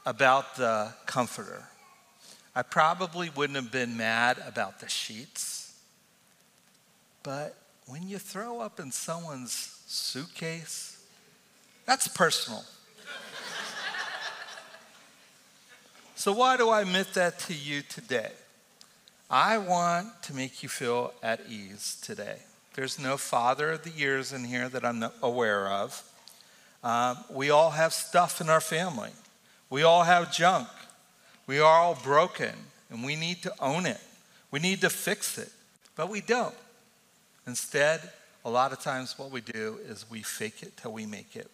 about 0.06 0.56
the 0.56 0.94
comforter. 1.06 1.66
I 2.56 2.62
probably 2.62 3.30
wouldn't 3.36 3.58
have 3.58 3.72
been 3.72 3.98
mad 3.98 4.42
about 4.48 4.80
the 4.80 4.88
sheets. 4.88 5.74
But 7.22 7.56
when 7.88 8.08
you 8.08 8.18
throw 8.18 8.62
up 8.62 8.80
in 8.80 8.92
someone's 8.92 9.78
suitcase, 9.88 11.04
that's 11.86 12.08
personal. 12.08 12.64
So, 16.16 16.32
why 16.32 16.58
do 16.58 16.70
I 16.70 16.82
admit 16.82 17.14
that 17.14 17.40
to 17.40 17.54
you 17.54 17.82
today? 17.82 18.32
I 19.30 19.58
want 19.58 20.24
to 20.24 20.36
make 20.36 20.64
you 20.64 20.70
feel 20.70 21.14
at 21.22 21.42
ease 21.50 21.98
today. 22.02 22.38
There's 22.74 23.00
no 23.00 23.18
father 23.18 23.72
of 23.72 23.84
the 23.84 23.90
years 23.90 24.34
in 24.34 24.44
here 24.44 24.70
that 24.70 24.86
I'm 24.86 25.04
aware 25.22 25.70
of. 25.70 26.04
Um, 26.84 27.18
we 27.32 27.50
all 27.50 27.72
have 27.72 27.94
stuff 27.94 28.42
in 28.42 28.50
our 28.50 28.62
family, 28.62 29.12
we 29.70 29.84
all 29.84 30.04
have 30.04 30.34
junk. 30.34 30.68
We 31.48 31.60
are 31.60 31.80
all 31.80 31.96
broken 31.96 32.54
and 32.90 33.04
we 33.04 33.16
need 33.16 33.44
to 33.44 33.54
own 33.60 33.86
it. 33.86 34.00
We 34.52 34.60
need 34.60 34.82
to 34.82 34.90
fix 34.90 35.38
it, 35.38 35.52
but 35.96 36.10
we 36.10 36.22
don't. 36.22 36.56
Instead, 37.46 38.02
a 38.44 38.50
lot 38.50 38.72
of 38.72 38.80
times 38.80 39.18
what 39.18 39.32
we 39.32 39.42
do 39.42 39.78
is 39.88 40.10
we 40.10 40.22
fake 40.22 40.64
it 40.64 40.78
till 40.78 40.94
we 40.94 41.06
make 41.06 41.36
it. 41.36 41.50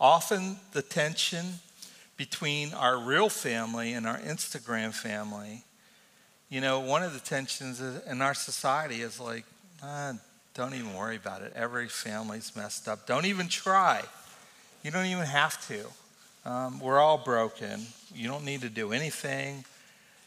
Often 0.00 0.56
the 0.72 0.82
tension 0.82 1.44
between 2.16 2.72
our 2.74 2.98
real 2.98 3.28
family 3.28 3.92
and 3.92 4.06
our 4.06 4.18
Instagram 4.18 4.92
family, 4.92 5.64
you 6.48 6.60
know, 6.60 6.80
one 6.80 7.02
of 7.02 7.12
the 7.12 7.20
tensions 7.20 7.80
in 7.80 8.22
our 8.22 8.34
society 8.34 9.00
is 9.00 9.18
like, 9.18 9.44
ah, 9.82 10.12
don't 10.54 10.74
even 10.74 10.94
worry 10.94 11.16
about 11.16 11.42
it. 11.42 11.52
Every 11.56 11.88
family's 11.88 12.54
messed 12.54 12.86
up. 12.86 13.06
Don't 13.06 13.26
even 13.26 13.48
try. 13.48 14.02
You 14.82 14.90
don't 14.90 15.06
even 15.06 15.24
have 15.24 15.66
to. 15.68 15.86
Um, 16.48 16.78
we're 16.78 17.00
all 17.00 17.18
broken. 17.18 17.86
You 18.14 18.28
don't 18.28 18.44
need 18.44 18.60
to 18.60 18.68
do 18.68 18.92
anything. 18.92 19.64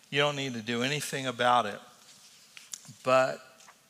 You 0.09 0.19
don't 0.19 0.35
need 0.35 0.53
to 0.53 0.61
do 0.61 0.83
anything 0.83 1.27
about 1.27 1.65
it. 1.65 1.79
But 3.03 3.39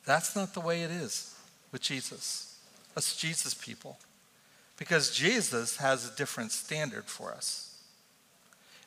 that's 0.06 0.36
not 0.36 0.54
the 0.54 0.60
way 0.60 0.84
it 0.84 0.92
is 0.92 1.36
with 1.72 1.82
Jesus. 1.82 2.56
Us 2.96 3.16
Jesus 3.16 3.54
people. 3.54 3.98
Because 4.78 5.16
Jesus 5.16 5.78
has 5.78 6.08
a 6.08 6.16
different 6.16 6.52
standard 6.52 7.06
for 7.06 7.32
us. 7.32 7.67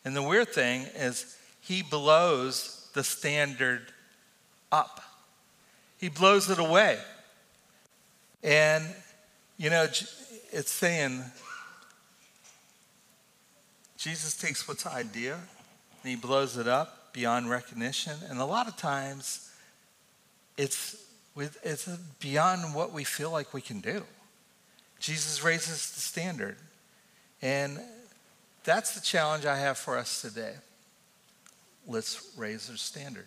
And 0.04 0.16
the 0.16 0.22
weird 0.22 0.48
thing 0.48 0.82
is, 0.96 1.36
he 1.60 1.82
blows 1.82 2.88
the 2.94 3.04
standard 3.04 3.92
up, 4.72 5.00
he 5.98 6.08
blows 6.08 6.48
it 6.48 6.58
away. 6.58 6.98
And, 8.42 8.84
you 9.58 9.68
know, 9.68 9.82
it's 9.82 10.70
saying, 10.70 11.22
Jesus 13.98 14.34
takes 14.34 14.66
what's 14.66 14.86
idea 14.86 15.34
and 15.34 16.10
he 16.10 16.16
blows 16.16 16.56
it 16.56 16.66
up 16.66 17.12
beyond 17.12 17.50
recognition. 17.50 18.14
And 18.30 18.40
a 18.40 18.44
lot 18.46 18.66
of 18.66 18.76
times 18.78 19.50
it's, 20.56 20.96
with, 21.34 21.58
it's 21.62 21.86
beyond 22.18 22.74
what 22.74 22.92
we 22.92 23.04
feel 23.04 23.30
like 23.30 23.52
we 23.52 23.60
can 23.60 23.80
do. 23.80 24.02
Jesus 24.98 25.44
raises 25.44 25.90
the 25.92 26.00
standard. 26.00 26.56
And 27.42 27.78
that's 28.64 28.94
the 28.94 29.00
challenge 29.00 29.46
I 29.46 29.56
have 29.56 29.78
for 29.78 29.96
us 29.96 30.20
today. 30.22 30.54
Let's 31.86 32.32
raise 32.36 32.70
our 32.70 32.76
standard. 32.76 33.26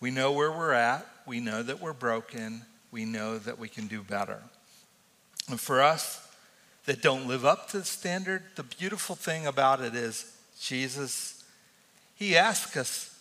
We 0.00 0.10
know 0.10 0.32
where 0.32 0.50
we're 0.50 0.72
at. 0.72 1.06
We 1.26 1.40
know 1.40 1.62
that 1.62 1.80
we're 1.80 1.92
broken. 1.92 2.62
We 2.90 3.04
know 3.04 3.38
that 3.38 3.58
we 3.58 3.68
can 3.68 3.86
do 3.86 4.02
better. 4.02 4.38
And 5.48 5.60
for 5.60 5.80
us 5.80 6.26
that 6.86 7.02
don't 7.02 7.28
live 7.28 7.44
up 7.44 7.68
to 7.70 7.78
the 7.78 7.84
standard, 7.84 8.42
the 8.56 8.62
beautiful 8.62 9.14
thing 9.14 9.46
about 9.46 9.80
it 9.80 9.94
is 9.94 10.36
Jesus, 10.60 11.44
He 12.16 12.36
asks 12.36 12.76
us, 12.76 13.18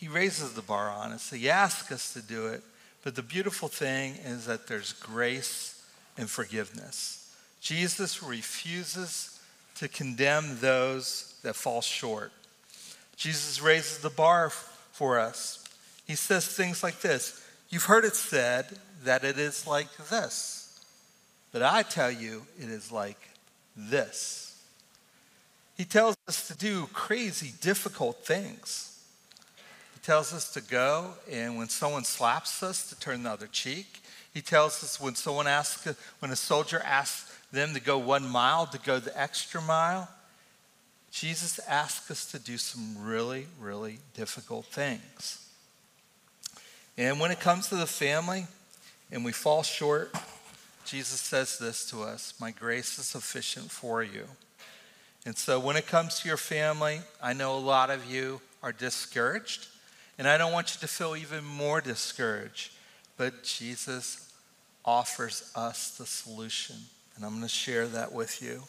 He 0.00 0.08
raises 0.08 0.54
the 0.54 0.62
bar 0.62 0.90
on 0.90 1.12
us. 1.12 1.30
He 1.30 1.48
asks 1.48 1.92
us 1.92 2.12
to 2.14 2.22
do 2.22 2.48
it. 2.48 2.62
But 3.02 3.14
the 3.14 3.22
beautiful 3.22 3.68
thing 3.68 4.14
is 4.24 4.46
that 4.46 4.66
there's 4.66 4.92
grace 4.94 5.84
and 6.16 6.28
forgiveness. 6.28 7.30
Jesus 7.60 8.22
refuses 8.22 9.33
to 9.76 9.88
condemn 9.88 10.58
those 10.60 11.34
that 11.42 11.56
fall 11.56 11.80
short. 11.80 12.32
Jesus 13.16 13.60
raises 13.60 13.98
the 13.98 14.10
bar 14.10 14.50
for 14.50 15.18
us. 15.18 15.64
He 16.06 16.14
says 16.14 16.46
things 16.46 16.82
like 16.82 17.00
this 17.00 17.44
You've 17.70 17.84
heard 17.84 18.04
it 18.04 18.14
said 18.14 18.66
that 19.04 19.24
it 19.24 19.38
is 19.38 19.66
like 19.66 19.88
this, 20.08 20.80
but 21.52 21.62
I 21.62 21.82
tell 21.82 22.10
you, 22.10 22.46
it 22.58 22.68
is 22.68 22.92
like 22.92 23.18
this. 23.76 24.44
He 25.76 25.84
tells 25.84 26.16
us 26.28 26.46
to 26.48 26.56
do 26.56 26.86
crazy, 26.92 27.52
difficult 27.60 28.24
things. 28.24 29.00
He 29.94 30.00
tells 30.00 30.32
us 30.32 30.52
to 30.52 30.60
go, 30.60 31.14
and 31.30 31.56
when 31.56 31.68
someone 31.68 32.04
slaps 32.04 32.62
us, 32.62 32.88
to 32.90 32.98
turn 33.00 33.24
the 33.24 33.30
other 33.30 33.48
cheek. 33.48 34.02
He 34.32 34.40
tells 34.40 34.82
us 34.84 35.00
when 35.00 35.14
someone 35.14 35.46
asks, 35.46 35.88
when 36.20 36.30
a 36.30 36.36
soldier 36.36 36.80
asks 36.84 37.23
them 37.54 37.74
to 37.74 37.80
go 37.80 37.98
one 37.98 38.28
mile, 38.28 38.66
to 38.66 38.78
go 38.78 38.98
the 38.98 39.18
extra 39.18 39.62
mile. 39.62 40.08
Jesus 41.10 41.60
asks 41.68 42.10
us 42.10 42.30
to 42.32 42.38
do 42.38 42.58
some 42.58 42.96
really, 43.04 43.46
really 43.60 43.98
difficult 44.14 44.66
things. 44.66 45.48
And 46.98 47.18
when 47.18 47.30
it 47.30 47.40
comes 47.40 47.68
to 47.68 47.76
the 47.76 47.86
family 47.86 48.46
and 49.10 49.24
we 49.24 49.32
fall 49.32 49.62
short, 49.62 50.14
Jesus 50.84 51.20
says 51.20 51.58
this 51.58 51.88
to 51.90 52.02
us 52.02 52.34
My 52.40 52.50
grace 52.50 52.98
is 52.98 53.06
sufficient 53.06 53.70
for 53.70 54.02
you. 54.02 54.24
And 55.26 55.36
so 55.36 55.58
when 55.58 55.76
it 55.76 55.86
comes 55.86 56.20
to 56.20 56.28
your 56.28 56.36
family, 56.36 57.00
I 57.22 57.32
know 57.32 57.56
a 57.56 57.58
lot 57.58 57.90
of 57.90 58.10
you 58.10 58.40
are 58.62 58.72
discouraged, 58.72 59.68
and 60.18 60.28
I 60.28 60.36
don't 60.36 60.52
want 60.52 60.74
you 60.74 60.80
to 60.80 60.88
feel 60.88 61.16
even 61.16 61.44
more 61.44 61.80
discouraged. 61.80 62.72
But 63.16 63.42
Jesus 63.42 64.32
offers 64.84 65.50
us 65.54 65.96
the 65.96 66.06
solution, 66.06 66.76
and 67.16 67.24
I'm 67.24 67.32
going 67.32 67.42
to 67.42 67.48
share 67.48 67.86
that 67.88 68.12
with 68.12 68.42
you. 68.42 68.62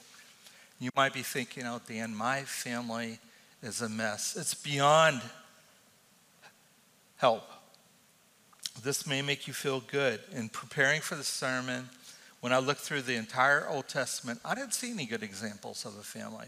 You 0.79 0.89
might 0.95 1.13
be 1.13 1.21
thinking, 1.21 1.63
oh, 1.65 1.81
Dan, 1.87 2.15
my 2.15 2.41
family 2.41 3.19
is 3.63 3.81
a 3.81 3.89
mess. 3.89 4.35
It's 4.35 4.53
beyond 4.53 5.21
help. 7.17 7.43
This 8.83 9.07
may 9.07 9.21
make 9.21 9.47
you 9.47 9.53
feel 9.53 9.79
good. 9.79 10.19
In 10.33 10.49
preparing 10.49 11.01
for 11.01 11.15
the 11.15 11.23
sermon, 11.23 11.89
when 12.41 12.51
I 12.51 12.59
looked 12.59 12.81
through 12.81 13.03
the 13.03 13.15
entire 13.15 13.67
Old 13.67 13.87
Testament, 13.87 14.39
I 14.43 14.53
didn't 14.53 14.73
see 14.73 14.91
any 14.91 15.05
good 15.05 15.23
examples 15.23 15.85
of 15.85 15.97
a 15.97 16.03
family. 16.03 16.47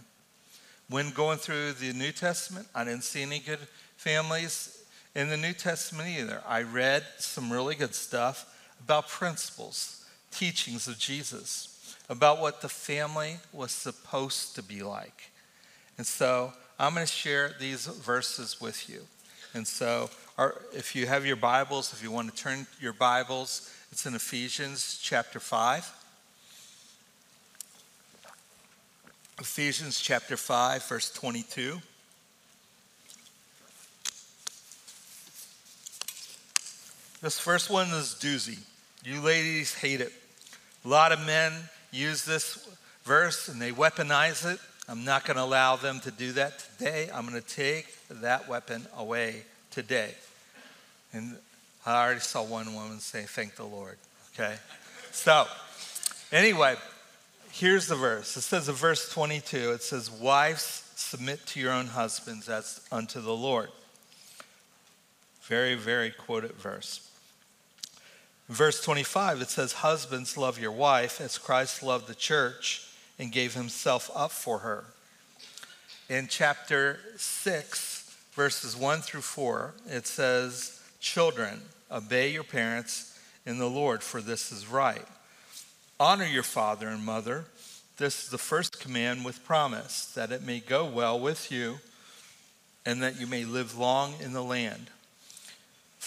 When 0.89 1.11
going 1.11 1.37
through 1.37 1.73
the 1.73 1.93
New 1.93 2.11
Testament, 2.11 2.67
I 2.75 2.83
didn't 2.83 3.03
see 3.03 3.21
any 3.21 3.39
good 3.39 3.59
families 3.95 4.83
in 5.15 5.29
the 5.29 5.37
New 5.37 5.53
Testament 5.53 6.09
either. 6.09 6.43
I 6.47 6.61
read 6.61 7.03
some 7.17 7.51
really 7.51 7.75
good 7.75 7.95
stuff 7.95 8.53
about 8.83 9.07
principles, 9.07 10.05
teachings 10.31 10.87
of 10.87 10.99
Jesus, 10.99 11.76
about 12.09 12.39
what 12.39 12.61
the 12.61 12.69
family 12.69 13.37
was 13.51 13.71
supposed 13.71 14.55
to 14.55 14.63
be 14.63 14.81
like. 14.81 15.31
And 15.97 16.05
so 16.05 16.53
I'm 16.79 16.93
going 16.93 17.05
to 17.05 17.11
share 17.11 17.53
these 17.59 17.87
verses 17.87 18.61
with 18.61 18.89
you. 18.89 19.01
And 19.53 19.67
so 19.67 20.09
our, 20.37 20.61
if 20.73 20.95
you 20.95 21.07
have 21.07 21.25
your 21.25 21.35
Bibles, 21.35 21.91
if 21.93 22.03
you 22.03 22.11
want 22.11 22.29
to 22.29 22.35
turn 22.35 22.67
your 22.79 22.93
Bibles, 22.93 23.73
it's 23.91 24.05
in 24.05 24.13
Ephesians 24.13 24.99
chapter 25.01 25.39
5. 25.39 25.93
Ephesians 29.39 29.99
chapter 29.99 30.37
5, 30.37 30.83
verse 30.83 31.11
22. 31.11 31.79
This 37.21 37.39
first 37.39 37.69
one 37.69 37.87
is 37.89 38.15
doozy. 38.19 38.59
You 39.03 39.21
ladies 39.21 39.73
hate 39.73 40.01
it. 40.01 40.11
A 40.85 40.87
lot 40.87 41.11
of 41.11 41.25
men 41.25 41.51
use 41.91 42.25
this 42.25 42.67
verse 43.03 43.47
and 43.47 43.61
they 43.61 43.71
weaponize 43.71 44.49
it. 44.51 44.59
I'm 44.89 45.03
not 45.03 45.25
going 45.25 45.37
to 45.37 45.43
allow 45.43 45.75
them 45.75 45.99
to 46.01 46.11
do 46.11 46.31
that 46.33 46.59
today. 46.59 47.09
I'm 47.13 47.27
going 47.27 47.41
to 47.41 47.47
take 47.47 47.87
that 48.09 48.47
weapon 48.47 48.85
away 48.95 49.43
today. 49.71 50.13
And 51.13 51.37
I 51.85 52.03
already 52.03 52.19
saw 52.19 52.43
one 52.43 52.73
woman 52.73 52.99
say, 52.99 53.23
Thank 53.23 53.55
the 53.55 53.65
Lord. 53.65 53.97
Okay? 54.33 54.55
So, 55.11 55.45
anyway, 56.31 56.75
here's 57.51 57.87
the 57.87 57.95
verse. 57.95 58.37
It 58.37 58.41
says 58.41 58.69
in 58.69 58.75
verse 58.75 59.11
22, 59.11 59.71
it 59.71 59.83
says, 59.83 60.11
Wives, 60.11 60.89
submit 60.95 61.45
to 61.47 61.59
your 61.59 61.71
own 61.71 61.87
husbands 61.87 62.49
as 62.49 62.81
unto 62.91 63.19
the 63.21 63.35
Lord. 63.35 63.69
Very, 65.43 65.75
very 65.75 66.11
quoted 66.11 66.53
verse. 66.53 67.06
Verse 68.49 68.81
25, 68.81 69.41
it 69.41 69.49
says, 69.49 69.73
Husbands, 69.73 70.37
love 70.37 70.59
your 70.59 70.71
wife 70.71 71.19
as 71.21 71.37
Christ 71.37 71.83
loved 71.83 72.07
the 72.07 72.15
church 72.15 72.87
and 73.19 73.31
gave 73.31 73.53
himself 73.53 74.09
up 74.15 74.31
for 74.31 74.59
her. 74.59 74.85
In 76.09 76.27
chapter 76.27 76.99
6, 77.17 78.15
verses 78.33 78.75
1 78.75 79.01
through 79.01 79.21
4, 79.21 79.73
it 79.87 80.07
says, 80.07 80.81
Children, 80.99 81.61
obey 81.91 82.31
your 82.31 82.43
parents 82.43 83.19
in 83.45 83.59
the 83.59 83.69
Lord, 83.69 84.03
for 84.03 84.21
this 84.21 84.51
is 84.51 84.67
right. 84.67 85.05
Honor 85.99 86.25
your 86.25 86.43
father 86.43 86.87
and 86.87 87.03
mother. 87.03 87.45
This 87.97 88.23
is 88.23 88.29
the 88.29 88.37
first 88.37 88.79
command 88.79 89.25
with 89.25 89.43
promise, 89.43 90.05
that 90.13 90.31
it 90.31 90.43
may 90.43 90.59
go 90.59 90.85
well 90.85 91.19
with 91.19 91.51
you 91.51 91.79
and 92.85 93.01
that 93.03 93.19
you 93.19 93.27
may 93.27 93.43
live 93.43 93.77
long 93.77 94.13
in 94.21 94.31
the 94.31 94.43
land. 94.43 94.89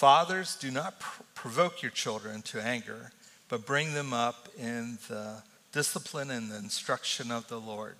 Fathers, 0.01 0.57
do 0.57 0.71
not 0.71 0.99
pr- 0.99 1.23
provoke 1.35 1.83
your 1.83 1.91
children 1.91 2.41
to 2.41 2.59
anger, 2.59 3.13
but 3.51 3.67
bring 3.67 3.93
them 3.93 4.15
up 4.15 4.49
in 4.59 4.97
the 5.11 5.43
discipline 5.73 6.31
and 6.31 6.51
the 6.51 6.57
instruction 6.57 7.31
of 7.31 7.47
the 7.49 7.61
Lord. 7.61 7.97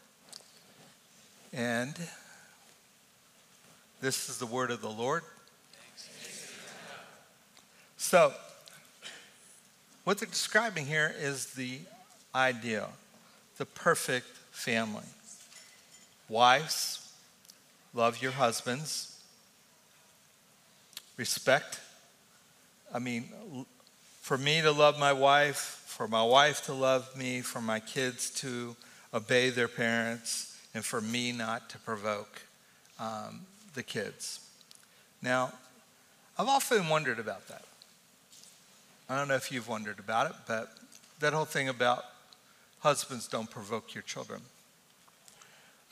And 1.53 1.95
this 4.01 4.31
is 4.31 4.39
the 4.39 4.47
word 4.47 4.71
of 4.71 4.81
the 4.81 4.89
Lord. 4.89 5.25
So, 7.99 8.33
what 10.05 10.17
they're 10.17 10.27
describing 10.27 10.87
here 10.87 11.15
is 11.21 11.53
the 11.53 11.81
ideal, 12.35 12.91
the 13.59 13.67
perfect 13.67 14.27
family. 14.53 15.05
Wives, 16.31 17.13
love 17.93 18.23
your 18.23 18.33
husbands. 18.33 19.21
Respect. 21.19 21.81
I 22.93 22.99
mean, 22.99 23.29
for 24.21 24.37
me 24.37 24.63
to 24.63 24.73
love 24.73 24.99
my 24.99 25.13
wife, 25.13 25.83
for 25.87 26.09
my 26.09 26.23
wife 26.23 26.65
to 26.67 26.73
love 26.73 27.17
me, 27.17 27.41
for 27.41 27.61
my 27.61 27.81
kids 27.81 28.31
to 28.31 28.77
obey 29.15 29.51
their 29.51 29.69
parents, 29.69 30.59
and 30.75 30.85
for 30.85 31.01
me 31.01 31.33
not 31.33 31.69
to 31.71 31.79
provoke 31.79 32.43
um, 32.99 33.41
the 33.75 33.83
kids. 33.83 34.41
Now, 35.23 35.53
I've 36.39 36.49
often 36.49 36.89
wondered 36.89 37.19
about 37.19 37.49
that. 37.49 37.65
I 39.09 39.17
don't 39.17 39.29
know 39.29 39.35
if 39.35 39.51
you've 39.51 39.69
wondered 39.69 39.99
about 39.99 40.31
it, 40.31 40.37
but 40.47 40.71
that 41.19 41.33
whole 41.33 41.45
thing 41.45 41.69
about 41.69 42.05
husbands 42.81 43.29
don't 43.29 43.51
provoke 43.51 43.95
your 43.95 44.03
children. 44.03 44.41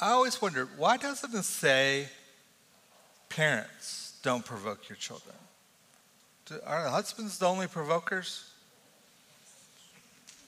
I 0.00 0.11
always 0.11 0.40
wondered 0.40 0.68
why 0.76 0.96
doesn't 0.96 1.34
it 1.34 1.44
say 1.44 2.08
parents 3.28 4.18
don't 4.22 4.44
provoke 4.44 4.88
your 4.88 4.96
children? 4.96 5.34
Are 6.66 6.88
husbands 6.88 7.38
the 7.38 7.46
only 7.46 7.66
provokers? 7.66 8.44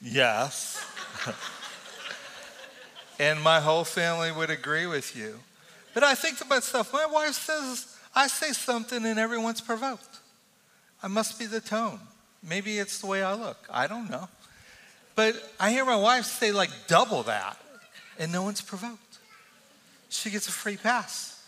Yes. 0.03 0.85
and 3.19 3.41
my 3.41 3.61
whole 3.61 3.85
family 3.85 4.33
would 4.33 4.51
agree 4.51 4.87
with 4.87 5.17
you. 5.17 5.39
But 5.93 6.05
I 6.05 6.15
think 6.15 6.39
to 6.39 6.45
myself, 6.47 6.93
my 6.93 7.07
wife 7.07 7.35
says, 7.35 7.97
I 8.15 8.27
say 8.29 8.53
something 8.53 9.05
and 9.05 9.19
everyone's 9.19 9.61
provoked. 9.61 10.19
I 11.03 11.09
must 11.09 11.39
be 11.39 11.47
the 11.47 11.61
tone. 11.61 12.01
Maybe 12.43 12.79
it's 12.79 13.01
the 13.01 13.07
way 13.07 13.23
I 13.23 13.35
look. 13.35 13.59
I 13.71 13.87
don't 13.87 14.11
know. 14.11 14.29
But 15.15 15.35
I 15.59 15.71
hear 15.71 15.85
my 15.85 15.97
wife 15.97 16.25
say 16.25 16.53
like 16.53 16.71
double 16.87 17.23
that, 17.25 17.59
and 18.19 18.33
no 18.33 18.43
one's 18.43 18.61
provoked. 18.61 19.19
She 20.09 20.31
gets 20.31 20.49
a 20.49 20.53
free 20.53 20.77
pass. 20.77 21.43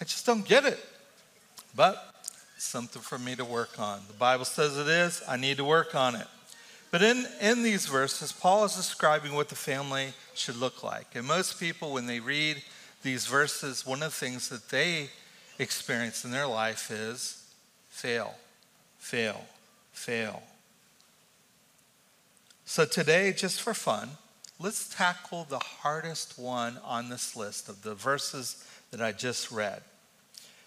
I 0.00 0.04
just 0.04 0.24
don't 0.24 0.44
get 0.44 0.64
it. 0.64 0.80
But 1.76 2.11
something 2.62 3.02
for 3.02 3.18
me 3.18 3.34
to 3.36 3.44
work 3.44 3.78
on. 3.78 4.00
The 4.08 4.14
Bible 4.14 4.44
says 4.44 4.76
it 4.76 4.88
is. 4.88 5.22
I 5.28 5.36
need 5.36 5.56
to 5.58 5.64
work 5.64 5.94
on 5.94 6.14
it. 6.14 6.26
But 6.90 7.02
in, 7.02 7.26
in 7.40 7.62
these 7.62 7.86
verses, 7.86 8.32
Paul 8.32 8.64
is 8.64 8.76
describing 8.76 9.34
what 9.34 9.48
the 9.48 9.54
family 9.54 10.12
should 10.34 10.56
look 10.56 10.82
like. 10.82 11.14
And 11.14 11.26
most 11.26 11.58
people, 11.58 11.92
when 11.92 12.06
they 12.06 12.20
read 12.20 12.62
these 13.02 13.26
verses, 13.26 13.86
one 13.86 14.02
of 14.02 14.10
the 14.10 14.26
things 14.26 14.48
that 14.50 14.68
they 14.68 15.08
experience 15.58 16.24
in 16.24 16.30
their 16.30 16.46
life 16.46 16.90
is 16.90 17.44
fail, 17.88 18.34
fail, 18.98 19.44
fail. 19.92 20.42
So 22.64 22.84
today, 22.84 23.32
just 23.32 23.60
for 23.60 23.74
fun, 23.74 24.10
let's 24.60 24.94
tackle 24.94 25.46
the 25.48 25.58
hardest 25.58 26.38
one 26.38 26.78
on 26.84 27.08
this 27.08 27.34
list 27.34 27.68
of 27.68 27.82
the 27.82 27.94
verses 27.94 28.64
that 28.90 29.00
I 29.00 29.12
just 29.12 29.50
read. 29.50 29.82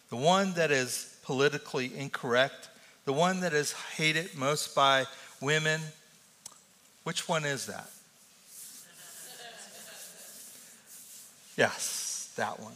The 0.09 0.15
one 0.15 0.53
that 0.53 0.71
is 0.71 1.14
politically 1.25 1.91
incorrect, 1.97 2.69
the 3.05 3.13
one 3.13 3.39
that 3.41 3.53
is 3.53 3.73
hated 3.97 4.35
most 4.35 4.75
by 4.75 5.05
women. 5.41 5.81
Which 7.03 7.27
one 7.27 7.43
is 7.45 7.65
that? 7.65 7.89
Yes, 11.57 12.33
that 12.35 12.59
one. 12.59 12.75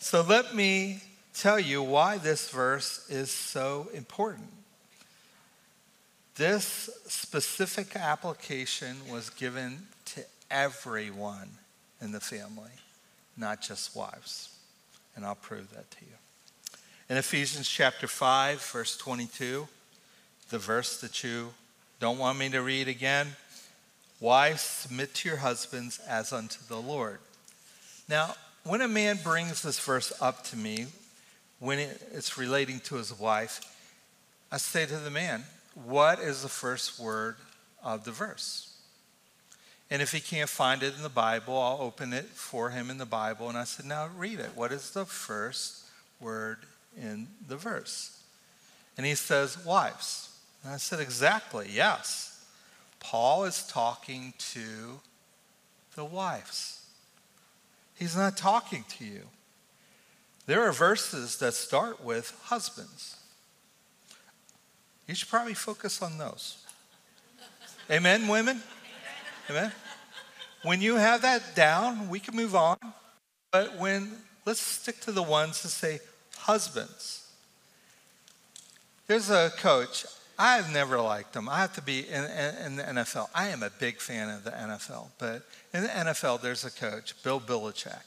So 0.00 0.20
let 0.20 0.54
me 0.54 1.02
tell 1.32 1.58
you 1.58 1.82
why 1.82 2.18
this 2.18 2.50
verse 2.50 3.08
is 3.08 3.30
so 3.30 3.88
important. 3.94 4.48
This 6.36 6.90
specific 7.06 7.96
application 7.96 8.96
was 9.10 9.30
given 9.30 9.78
to 10.06 10.22
everyone 10.50 11.48
in 12.02 12.12
the 12.12 12.20
family, 12.20 12.70
not 13.36 13.62
just 13.62 13.96
wives. 13.96 14.54
And 15.16 15.24
I'll 15.24 15.34
prove 15.34 15.70
that 15.74 15.90
to 15.90 16.04
you. 16.04 16.12
In 17.10 17.16
Ephesians 17.16 17.68
chapter 17.68 18.06
5, 18.06 18.62
verse 18.62 18.96
22, 18.96 19.66
the 20.50 20.58
verse 20.58 21.00
that 21.00 21.24
you 21.24 21.48
don't 21.98 22.18
want 22.18 22.38
me 22.38 22.48
to 22.50 22.62
read 22.62 22.86
again, 22.86 23.26
wives, 24.20 24.60
submit 24.60 25.12
to 25.14 25.28
your 25.28 25.38
husbands 25.38 25.98
as 26.08 26.32
unto 26.32 26.60
the 26.68 26.76
Lord. 26.76 27.18
Now, 28.08 28.36
when 28.62 28.80
a 28.80 28.86
man 28.86 29.18
brings 29.24 29.62
this 29.62 29.80
verse 29.80 30.12
up 30.20 30.44
to 30.44 30.56
me, 30.56 30.86
when 31.58 31.80
it's 31.80 32.38
relating 32.38 32.78
to 32.78 32.94
his 32.94 33.18
wife, 33.18 33.60
I 34.52 34.58
say 34.58 34.86
to 34.86 34.96
the 34.98 35.10
man, 35.10 35.42
What 35.74 36.20
is 36.20 36.42
the 36.42 36.48
first 36.48 37.00
word 37.00 37.34
of 37.82 38.04
the 38.04 38.12
verse? 38.12 38.72
And 39.90 40.00
if 40.00 40.12
he 40.12 40.20
can't 40.20 40.48
find 40.48 40.84
it 40.84 40.94
in 40.94 41.02
the 41.02 41.08
Bible, 41.08 41.58
I'll 41.58 41.80
open 41.80 42.12
it 42.12 42.26
for 42.26 42.70
him 42.70 42.88
in 42.88 42.98
the 42.98 43.04
Bible. 43.04 43.48
And 43.48 43.58
I 43.58 43.64
said, 43.64 43.86
Now 43.86 44.08
read 44.16 44.38
it. 44.38 44.50
What 44.54 44.70
is 44.70 44.92
the 44.92 45.04
first 45.04 45.86
word 46.20 46.58
in 46.96 47.28
the 47.46 47.56
verse? 47.56 48.22
And 48.96 49.06
he 49.06 49.14
says, 49.14 49.64
Wives. 49.64 50.38
And 50.62 50.72
I 50.72 50.76
said, 50.76 51.00
Exactly, 51.00 51.68
yes. 51.72 52.44
Paul 52.98 53.44
is 53.44 53.66
talking 53.66 54.34
to 54.52 55.00
the 55.96 56.04
wives. 56.04 56.86
He's 57.94 58.16
not 58.16 58.36
talking 58.36 58.84
to 58.98 59.04
you. 59.04 59.22
There 60.46 60.62
are 60.62 60.72
verses 60.72 61.38
that 61.38 61.54
start 61.54 62.02
with 62.04 62.38
husbands. 62.44 63.16
You 65.06 65.14
should 65.14 65.28
probably 65.28 65.54
focus 65.54 66.02
on 66.02 66.18
those. 66.18 66.64
Amen, 67.90 68.28
women? 68.28 68.62
Amen? 69.48 69.72
When 70.62 70.80
you 70.80 70.96
have 70.96 71.22
that 71.22 71.54
down, 71.54 72.08
we 72.08 72.20
can 72.20 72.36
move 72.36 72.54
on. 72.54 72.76
But 73.50 73.78
when, 73.78 74.12
let's 74.44 74.60
stick 74.60 75.00
to 75.00 75.12
the 75.12 75.22
ones 75.22 75.62
that 75.62 75.70
say 75.70 76.00
husbands. 76.42 77.28
There's 79.06 79.30
a 79.30 79.50
coach, 79.58 80.06
I've 80.38 80.72
never 80.72 80.98
liked 81.00 81.36
him. 81.36 81.48
I 81.48 81.58
have 81.58 81.74
to 81.74 81.82
be 81.82 82.08
in, 82.08 82.24
in, 82.24 82.54
in, 82.64 82.76
the 82.76 82.82
NFL. 82.82 83.28
I 83.34 83.48
am 83.48 83.62
a 83.62 83.68
big 83.68 84.00
fan 84.00 84.30
of 84.30 84.44
the 84.44 84.52
NFL, 84.52 85.08
but 85.18 85.42
in 85.74 85.82
the 85.82 85.88
NFL, 85.88 86.40
there's 86.40 86.64
a 86.64 86.70
coach, 86.70 87.20
Bill 87.22 87.40
Belichick. 87.40 88.04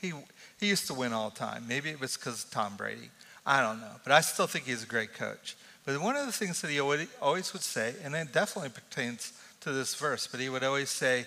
He, 0.00 0.12
he 0.58 0.68
used 0.68 0.86
to 0.86 0.94
win 0.94 1.12
all 1.12 1.30
the 1.30 1.36
time. 1.36 1.66
Maybe 1.68 1.90
it 1.90 2.00
was 2.00 2.16
because 2.16 2.44
of 2.44 2.50
Tom 2.50 2.76
Brady. 2.76 3.10
I 3.44 3.60
don't 3.60 3.80
know, 3.80 3.92
but 4.04 4.12
I 4.12 4.22
still 4.22 4.46
think 4.46 4.64
he's 4.64 4.82
a 4.82 4.86
great 4.86 5.12
coach. 5.14 5.56
But 5.84 6.00
one 6.00 6.16
of 6.16 6.24
the 6.24 6.32
things 6.32 6.62
that 6.62 6.70
he 6.70 6.80
always 6.80 7.52
would 7.52 7.62
say, 7.62 7.94
and 8.02 8.14
it 8.14 8.32
definitely 8.32 8.70
pertains 8.70 9.32
to 9.60 9.72
this 9.72 9.94
verse, 9.94 10.26
but 10.26 10.40
he 10.40 10.48
would 10.48 10.64
always 10.64 10.88
say, 10.88 11.26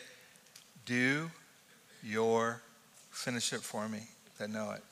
Do 0.85 1.29
your, 2.03 2.61
finish 3.11 3.53
it 3.53 3.61
for 3.61 3.87
me 3.87 4.07
that 4.37 4.49
know 4.49 4.71
it. 4.71 4.83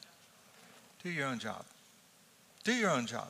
Do 1.03 1.09
your 1.09 1.27
own 1.27 1.39
job. 1.39 1.63
Do 2.63 2.73
your 2.73 2.89
own 2.89 3.05
job. 3.05 3.29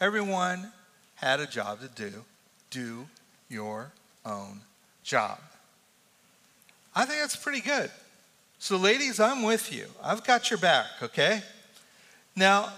Everyone 0.00 0.72
had 1.14 1.40
a 1.40 1.46
job 1.46 1.80
to 1.80 1.88
do. 1.88 2.24
Do 2.70 3.06
your 3.48 3.92
own 4.24 4.60
job. 5.02 5.38
I 6.94 7.04
think 7.04 7.20
that's 7.20 7.36
pretty 7.36 7.60
good. 7.60 7.90
So, 8.58 8.76
ladies, 8.76 9.20
I'm 9.20 9.42
with 9.42 9.72
you. 9.72 9.86
I've 10.02 10.24
got 10.24 10.50
your 10.50 10.58
back, 10.58 10.86
okay? 11.02 11.42
Now, 12.36 12.72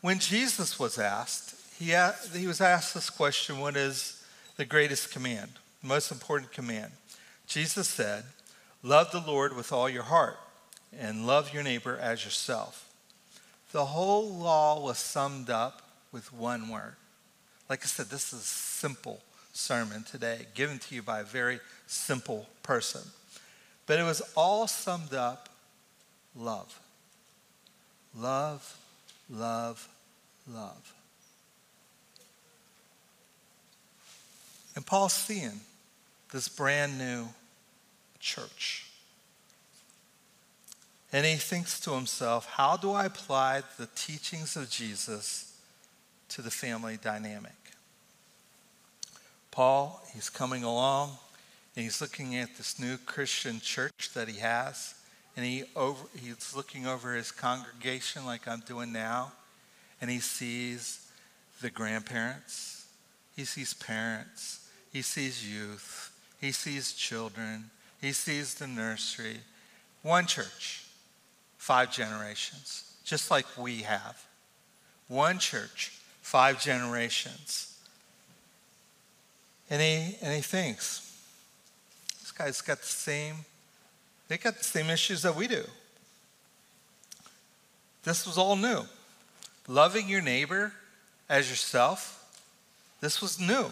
when 0.00 0.18
Jesus 0.18 0.78
was 0.78 0.98
asked, 0.98 1.54
he, 1.78 1.94
asked, 1.94 2.34
he 2.34 2.46
was 2.46 2.60
asked 2.60 2.94
this 2.94 3.10
question 3.10 3.58
What 3.58 3.76
is 3.76 4.24
the 4.56 4.64
greatest 4.64 5.12
command, 5.12 5.52
the 5.82 5.88
most 5.88 6.10
important 6.10 6.52
command? 6.52 6.92
Jesus 7.46 7.88
said, 7.88 8.24
Love 8.82 9.12
the 9.12 9.20
Lord 9.20 9.54
with 9.54 9.72
all 9.72 9.88
your 9.88 10.02
heart 10.04 10.36
and 10.98 11.26
love 11.26 11.54
your 11.54 11.62
neighbor 11.62 11.96
as 11.96 12.24
yourself. 12.24 12.89
The 13.72 13.84
whole 13.84 14.28
law 14.30 14.80
was 14.80 14.98
summed 14.98 15.50
up 15.50 15.82
with 16.12 16.32
one 16.32 16.68
word 16.68 16.96
like 17.70 17.84
I 17.84 17.86
said, 17.86 18.06
this 18.06 18.32
is 18.32 18.40
a 18.40 18.42
simple 18.42 19.20
sermon 19.52 20.02
today, 20.02 20.46
given 20.54 20.80
to 20.80 20.94
you 20.94 21.02
by 21.02 21.20
a 21.20 21.24
very 21.24 21.60
simple 21.86 22.48
person. 22.64 23.02
But 23.86 24.00
it 24.00 24.02
was 24.02 24.20
all 24.36 24.66
summed 24.66 25.14
up 25.14 25.48
love. 26.34 26.80
Love, 28.18 28.76
love, 29.30 29.88
love. 30.52 30.94
And 34.74 34.84
Paul's 34.84 35.12
seeing 35.12 35.60
this 36.32 36.48
brand 36.48 36.98
new 36.98 37.28
church. 38.18 38.89
And 41.12 41.26
he 41.26 41.36
thinks 41.36 41.80
to 41.80 41.92
himself, 41.92 42.46
how 42.46 42.76
do 42.76 42.92
I 42.92 43.06
apply 43.06 43.62
the 43.78 43.88
teachings 43.94 44.56
of 44.56 44.70
Jesus 44.70 45.56
to 46.28 46.42
the 46.42 46.50
family 46.50 46.98
dynamic? 47.02 47.52
Paul, 49.50 50.00
he's 50.14 50.30
coming 50.30 50.62
along 50.62 51.18
and 51.74 51.84
he's 51.84 52.00
looking 52.00 52.36
at 52.36 52.56
this 52.56 52.78
new 52.78 52.96
Christian 52.98 53.60
church 53.60 54.10
that 54.14 54.28
he 54.28 54.38
has. 54.38 54.94
And 55.36 55.44
he 55.44 55.64
over, 55.74 56.04
he's 56.16 56.54
looking 56.54 56.86
over 56.86 57.14
his 57.14 57.32
congregation 57.32 58.26
like 58.26 58.46
I'm 58.46 58.60
doing 58.60 58.92
now. 58.92 59.32
And 60.00 60.10
he 60.10 60.20
sees 60.20 61.06
the 61.60 61.70
grandparents, 61.70 62.86
he 63.36 63.44
sees 63.44 63.74
parents, 63.74 64.66
he 64.92 65.02
sees 65.02 65.46
youth, 65.46 66.10
he 66.40 66.52
sees 66.52 66.92
children, 66.92 67.70
he 68.00 68.12
sees 68.12 68.54
the 68.54 68.66
nursery. 68.66 69.40
One 70.02 70.26
church, 70.26 70.84
five 71.60 71.92
generations, 71.92 72.90
just 73.04 73.30
like 73.30 73.44
we 73.58 73.82
have. 73.82 74.24
One 75.08 75.38
church, 75.38 75.92
five 76.22 76.58
generations. 76.58 77.76
And 79.68 79.82
he, 79.82 80.16
and 80.22 80.34
he 80.34 80.40
thinks, 80.40 81.20
this 82.22 82.32
guy's 82.32 82.62
got 82.62 82.78
the 82.78 82.86
same, 82.86 83.36
they 84.28 84.38
got 84.38 84.56
the 84.56 84.64
same 84.64 84.88
issues 84.88 85.20
that 85.20 85.36
we 85.36 85.46
do. 85.46 85.62
This 88.04 88.26
was 88.26 88.38
all 88.38 88.56
new. 88.56 88.84
Loving 89.68 90.08
your 90.08 90.22
neighbor 90.22 90.72
as 91.28 91.50
yourself, 91.50 92.16
this 93.02 93.20
was 93.20 93.38
new. 93.38 93.66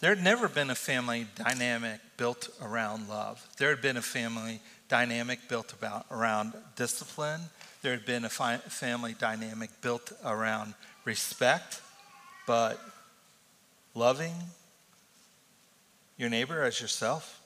There 0.00 0.12
had 0.12 0.24
never 0.24 0.48
been 0.48 0.70
a 0.70 0.74
family 0.74 1.28
dynamic 1.36 2.00
built 2.16 2.48
around 2.60 3.08
love. 3.08 3.46
There 3.58 3.70
had 3.70 3.80
been 3.80 3.96
a 3.96 4.02
family 4.02 4.60
dynamic 4.88 5.48
built 5.48 5.72
about, 5.72 6.06
around 6.10 6.54
discipline. 6.76 7.40
There 7.82 7.92
had 7.92 8.06
been 8.06 8.24
a 8.24 8.28
fi- 8.28 8.58
family 8.58 9.14
dynamic 9.18 9.70
built 9.80 10.12
around 10.24 10.74
respect, 11.04 11.80
but 12.46 12.80
loving 13.94 14.34
your 16.16 16.30
neighbor 16.30 16.62
as 16.62 16.80
yourself, 16.80 17.40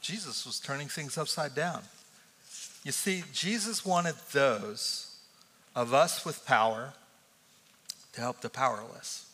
Jesus 0.00 0.46
was 0.46 0.58
turning 0.58 0.88
things 0.88 1.16
upside 1.16 1.54
down. 1.54 1.82
You 2.84 2.92
see, 2.92 3.22
Jesus 3.32 3.86
wanted 3.86 4.16
those 4.32 5.16
of 5.74 5.94
us 5.94 6.24
with 6.24 6.44
power 6.44 6.92
to 8.12 8.20
help 8.20 8.40
the 8.40 8.50
powerless, 8.50 9.30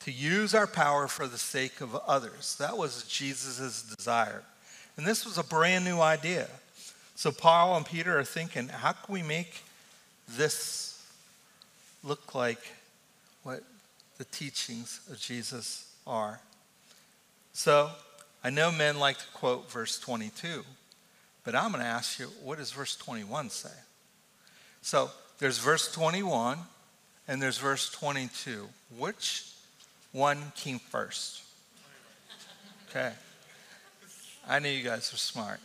to 0.00 0.12
use 0.12 0.54
our 0.54 0.66
power 0.66 1.08
for 1.08 1.26
the 1.26 1.38
sake 1.38 1.80
of 1.80 1.94
others. 2.06 2.56
That 2.58 2.78
was 2.78 3.02
Jesus' 3.04 3.82
desire. 3.82 4.44
And 4.98 5.06
this 5.06 5.24
was 5.24 5.38
a 5.38 5.42
brand 5.42 5.86
new 5.86 6.00
idea. 6.00 6.48
So 7.14 7.32
Paul 7.32 7.76
and 7.76 7.86
Peter 7.86 8.18
are 8.18 8.24
thinking, 8.24 8.68
how 8.68 8.92
can 8.92 9.14
we 9.14 9.22
make 9.22 9.62
this 10.28 11.02
look 12.04 12.34
like 12.34 12.60
what 13.42 13.62
the 14.18 14.24
teachings 14.24 15.00
of 15.10 15.18
Jesus 15.18 15.90
are. 16.06 16.40
So, 17.52 17.90
I 18.44 18.50
know 18.50 18.70
men 18.70 18.98
like 18.98 19.18
to 19.18 19.26
quote 19.34 19.70
verse 19.70 19.98
22, 19.98 20.64
but 21.44 21.54
I'm 21.54 21.70
going 21.70 21.82
to 21.82 21.88
ask 21.88 22.18
you, 22.18 22.26
what 22.42 22.58
does 22.58 22.72
verse 22.72 22.96
21 22.96 23.50
say? 23.50 23.68
So, 24.82 25.10
there's 25.38 25.58
verse 25.58 25.90
21 25.92 26.58
and 27.26 27.40
there's 27.40 27.58
verse 27.58 27.90
22. 27.90 28.68
Which 28.96 29.52
one 30.12 30.52
came 30.56 30.78
first? 30.78 31.42
Okay. 32.90 33.12
I 34.48 34.60
knew 34.60 34.70
you 34.70 34.82
guys 34.82 35.12
were 35.12 35.18
smart. 35.18 35.60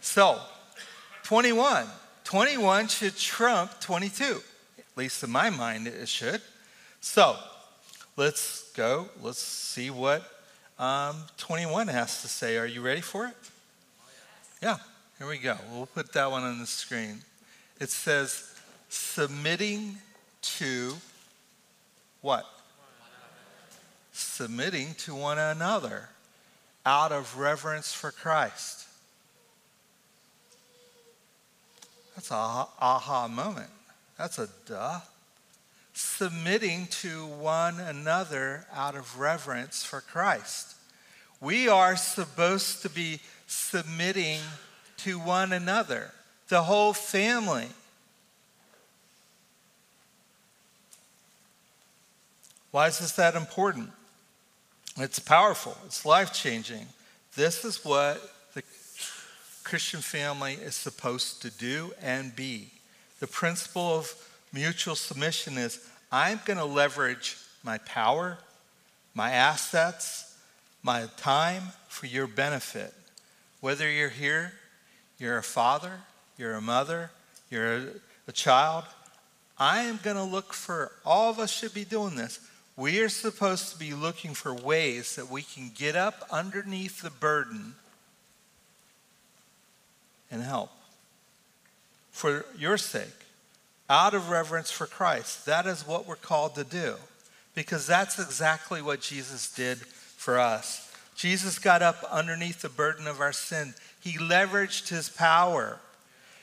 So, 0.00 0.40
21. 1.22 1.86
21 2.24 2.88
should 2.88 3.16
trump 3.16 3.80
22. 3.80 4.40
At 4.78 4.84
least 4.96 5.22
in 5.22 5.30
my 5.30 5.48
mind, 5.48 5.86
it 5.86 6.08
should. 6.08 6.40
So, 7.00 7.36
let's 8.16 8.72
go. 8.72 9.08
Let's 9.22 9.38
see 9.38 9.90
what 9.90 10.22
um, 10.78 11.16
21 11.36 11.86
has 11.88 12.22
to 12.22 12.28
say. 12.28 12.56
Are 12.58 12.66
you 12.66 12.80
ready 12.80 13.00
for 13.00 13.26
it? 13.26 13.36
Yeah, 14.60 14.78
here 15.18 15.28
we 15.28 15.38
go. 15.38 15.56
We'll 15.70 15.86
put 15.86 16.12
that 16.14 16.30
one 16.30 16.42
on 16.42 16.58
the 16.58 16.66
screen. 16.66 17.20
It 17.80 17.90
says, 17.90 18.54
submitting 18.88 19.98
to 20.42 20.94
what? 22.22 22.44
Submitting 24.12 24.94
to 24.94 25.14
one 25.14 25.38
another 25.38 26.08
out 26.84 27.12
of 27.12 27.38
reverence 27.38 27.92
for 27.92 28.10
Christ. 28.10 28.86
That's 32.14 32.30
a 32.30 32.34
aha 32.34 33.28
moment. 33.28 33.70
That's 34.18 34.38
a 34.38 34.48
duh. 34.66 35.00
Submitting 35.92 36.86
to 37.02 37.26
one 37.26 37.80
another 37.80 38.66
out 38.74 38.94
of 38.94 39.18
reverence 39.18 39.84
for 39.84 40.00
Christ. 40.00 40.74
We 41.40 41.68
are 41.68 41.96
supposed 41.96 42.82
to 42.82 42.90
be 42.90 43.20
submitting 43.46 44.40
to 44.98 45.18
one 45.18 45.52
another, 45.52 46.12
the 46.48 46.62
whole 46.62 46.92
family. 46.92 47.68
Why 52.70 52.86
is 52.88 52.98
this 52.98 53.12
that 53.12 53.34
important? 53.34 53.90
It's 54.96 55.18
powerful, 55.18 55.76
it's 55.86 56.04
life 56.04 56.32
changing. 56.32 56.86
This 57.36 57.64
is 57.64 57.84
what 57.84 58.20
the 58.54 58.62
Christian 59.62 60.00
family 60.00 60.54
is 60.54 60.74
supposed 60.74 61.42
to 61.42 61.50
do 61.50 61.92
and 62.02 62.34
be. 62.34 62.70
The 63.20 63.26
principle 63.26 63.96
of 63.96 64.12
mutual 64.52 64.96
submission 64.96 65.56
is 65.56 65.86
I'm 66.10 66.40
going 66.44 66.58
to 66.58 66.64
leverage 66.64 67.36
my 67.62 67.78
power, 67.78 68.38
my 69.14 69.30
assets, 69.30 70.36
my 70.82 71.06
time 71.16 71.62
for 71.88 72.06
your 72.06 72.26
benefit. 72.26 72.92
Whether 73.60 73.90
you're 73.90 74.08
here, 74.08 74.52
you're 75.18 75.38
a 75.38 75.42
father, 75.42 76.00
you're 76.36 76.54
a 76.54 76.60
mother, 76.60 77.10
you're 77.50 77.76
a, 78.26 78.32
child, 78.32 78.84
I 79.58 79.80
am 79.82 79.98
going 80.04 80.16
to 80.16 80.22
look 80.22 80.52
for, 80.52 80.92
all 81.04 81.30
of 81.30 81.40
us 81.40 81.50
should 81.50 81.74
be 81.74 81.84
doing 81.84 82.14
this. 82.14 82.38
We 82.80 83.00
are 83.00 83.10
supposed 83.10 83.70
to 83.74 83.78
be 83.78 83.92
looking 83.92 84.32
for 84.32 84.54
ways 84.54 85.16
that 85.16 85.30
we 85.30 85.42
can 85.42 85.70
get 85.76 85.96
up 85.96 86.26
underneath 86.30 87.02
the 87.02 87.10
burden 87.10 87.74
and 90.30 90.42
help. 90.42 90.70
For 92.10 92.46
your 92.56 92.78
sake, 92.78 93.04
out 93.90 94.14
of 94.14 94.30
reverence 94.30 94.70
for 94.70 94.86
Christ. 94.86 95.44
That 95.44 95.66
is 95.66 95.86
what 95.86 96.06
we're 96.06 96.16
called 96.16 96.54
to 96.54 96.64
do 96.64 96.94
because 97.54 97.86
that's 97.86 98.18
exactly 98.18 98.80
what 98.80 99.02
Jesus 99.02 99.52
did 99.52 99.76
for 99.76 100.38
us. 100.38 100.90
Jesus 101.14 101.58
got 101.58 101.82
up 101.82 102.02
underneath 102.10 102.62
the 102.62 102.70
burden 102.70 103.06
of 103.06 103.20
our 103.20 103.34
sin. 103.34 103.74
He 104.00 104.12
leveraged 104.16 104.88
his 104.88 105.10
power, 105.10 105.80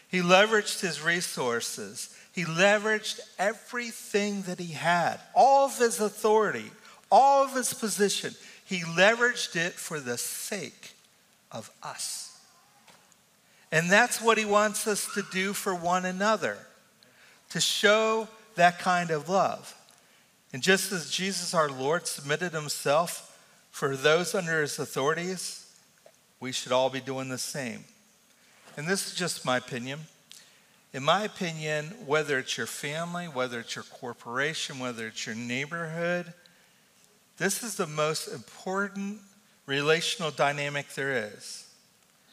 he 0.08 0.20
leveraged 0.20 0.82
his 0.82 1.02
resources, 1.02 2.16
he 2.38 2.46
leveraged 2.46 3.20
everything 3.40 4.44
that 4.44 4.60
he 4.60 4.74
had, 4.74 5.18
all 5.34 5.66
of 5.66 5.80
his 5.80 6.00
authority, 6.00 6.70
all 7.12 7.44
of 7.44 7.56
his 7.56 7.74
position. 7.74 8.36
He 8.64 8.82
leveraged 8.82 9.56
it 9.56 9.74
for 9.74 10.00
the 10.00 10.20
sake 10.20 10.92
of 11.52 11.72
us. 11.82 12.40
And 13.72 13.90
that's 13.90 14.22
what 14.22 14.38
he 14.38 14.46
wants 14.46 14.86
us 14.86 15.12
to 15.16 15.24
do 15.32 15.52
for 15.52 15.74
one 15.74 16.06
another, 16.06 16.60
to 17.50 17.60
show 17.60 18.28
that 18.54 18.78
kind 18.78 19.10
of 19.10 19.28
love. 19.28 19.76
And 20.54 20.62
just 20.62 20.92
as 20.92 21.10
Jesus 21.10 21.56
our 21.56 21.70
Lord 21.70 22.06
submitted 22.06 22.54
himself 22.54 23.36
for 23.72 23.96
those 23.96 24.36
under 24.36 24.62
his 24.62 24.78
authorities, 24.78 25.74
we 26.40 26.52
should 26.52 26.72
all 26.72 26.92
be 26.92 27.02
doing 27.02 27.30
the 27.30 27.40
same. 27.40 27.86
And 28.78 28.88
this 28.88 29.08
is 29.08 29.16
just 29.16 29.44
my 29.44 29.58
opinion. 29.58 30.02
In 30.94 31.04
my 31.04 31.24
opinion, 31.24 31.94
whether 32.06 32.40
it's 32.40 32.58
your 32.58 32.68
family, 32.68 33.26
whether 33.26 33.60
it's 33.60 33.76
your 33.76 33.84
corporation, 33.84 34.80
whether 34.80 35.08
it's 35.08 35.26
your 35.26 35.36
neighborhood, 35.36 36.34
this 37.38 37.62
is 37.62 37.76
the 37.76 37.88
most 37.88 38.28
important 38.28 39.20
relational 39.66 40.32
dynamic 40.32 40.90
there 40.96 41.32
is. 41.34 41.68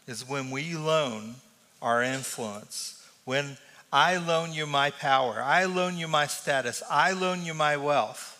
Is 0.06 0.28
when 0.28 0.50
we 0.50 0.74
loan 0.74 1.34
our 1.82 2.02
influence. 2.02 3.06
When 3.24 3.56
I 3.92 4.16
loan 4.16 4.52
you 4.52 4.66
my 4.66 4.90
power, 4.90 5.42
I 5.42 5.64
loan 5.64 5.96
you 5.96 6.08
my 6.08 6.26
status, 6.26 6.82
I 6.90 7.12
loan 7.12 7.44
you 7.44 7.54
my 7.54 7.76
wealth. 7.76 8.30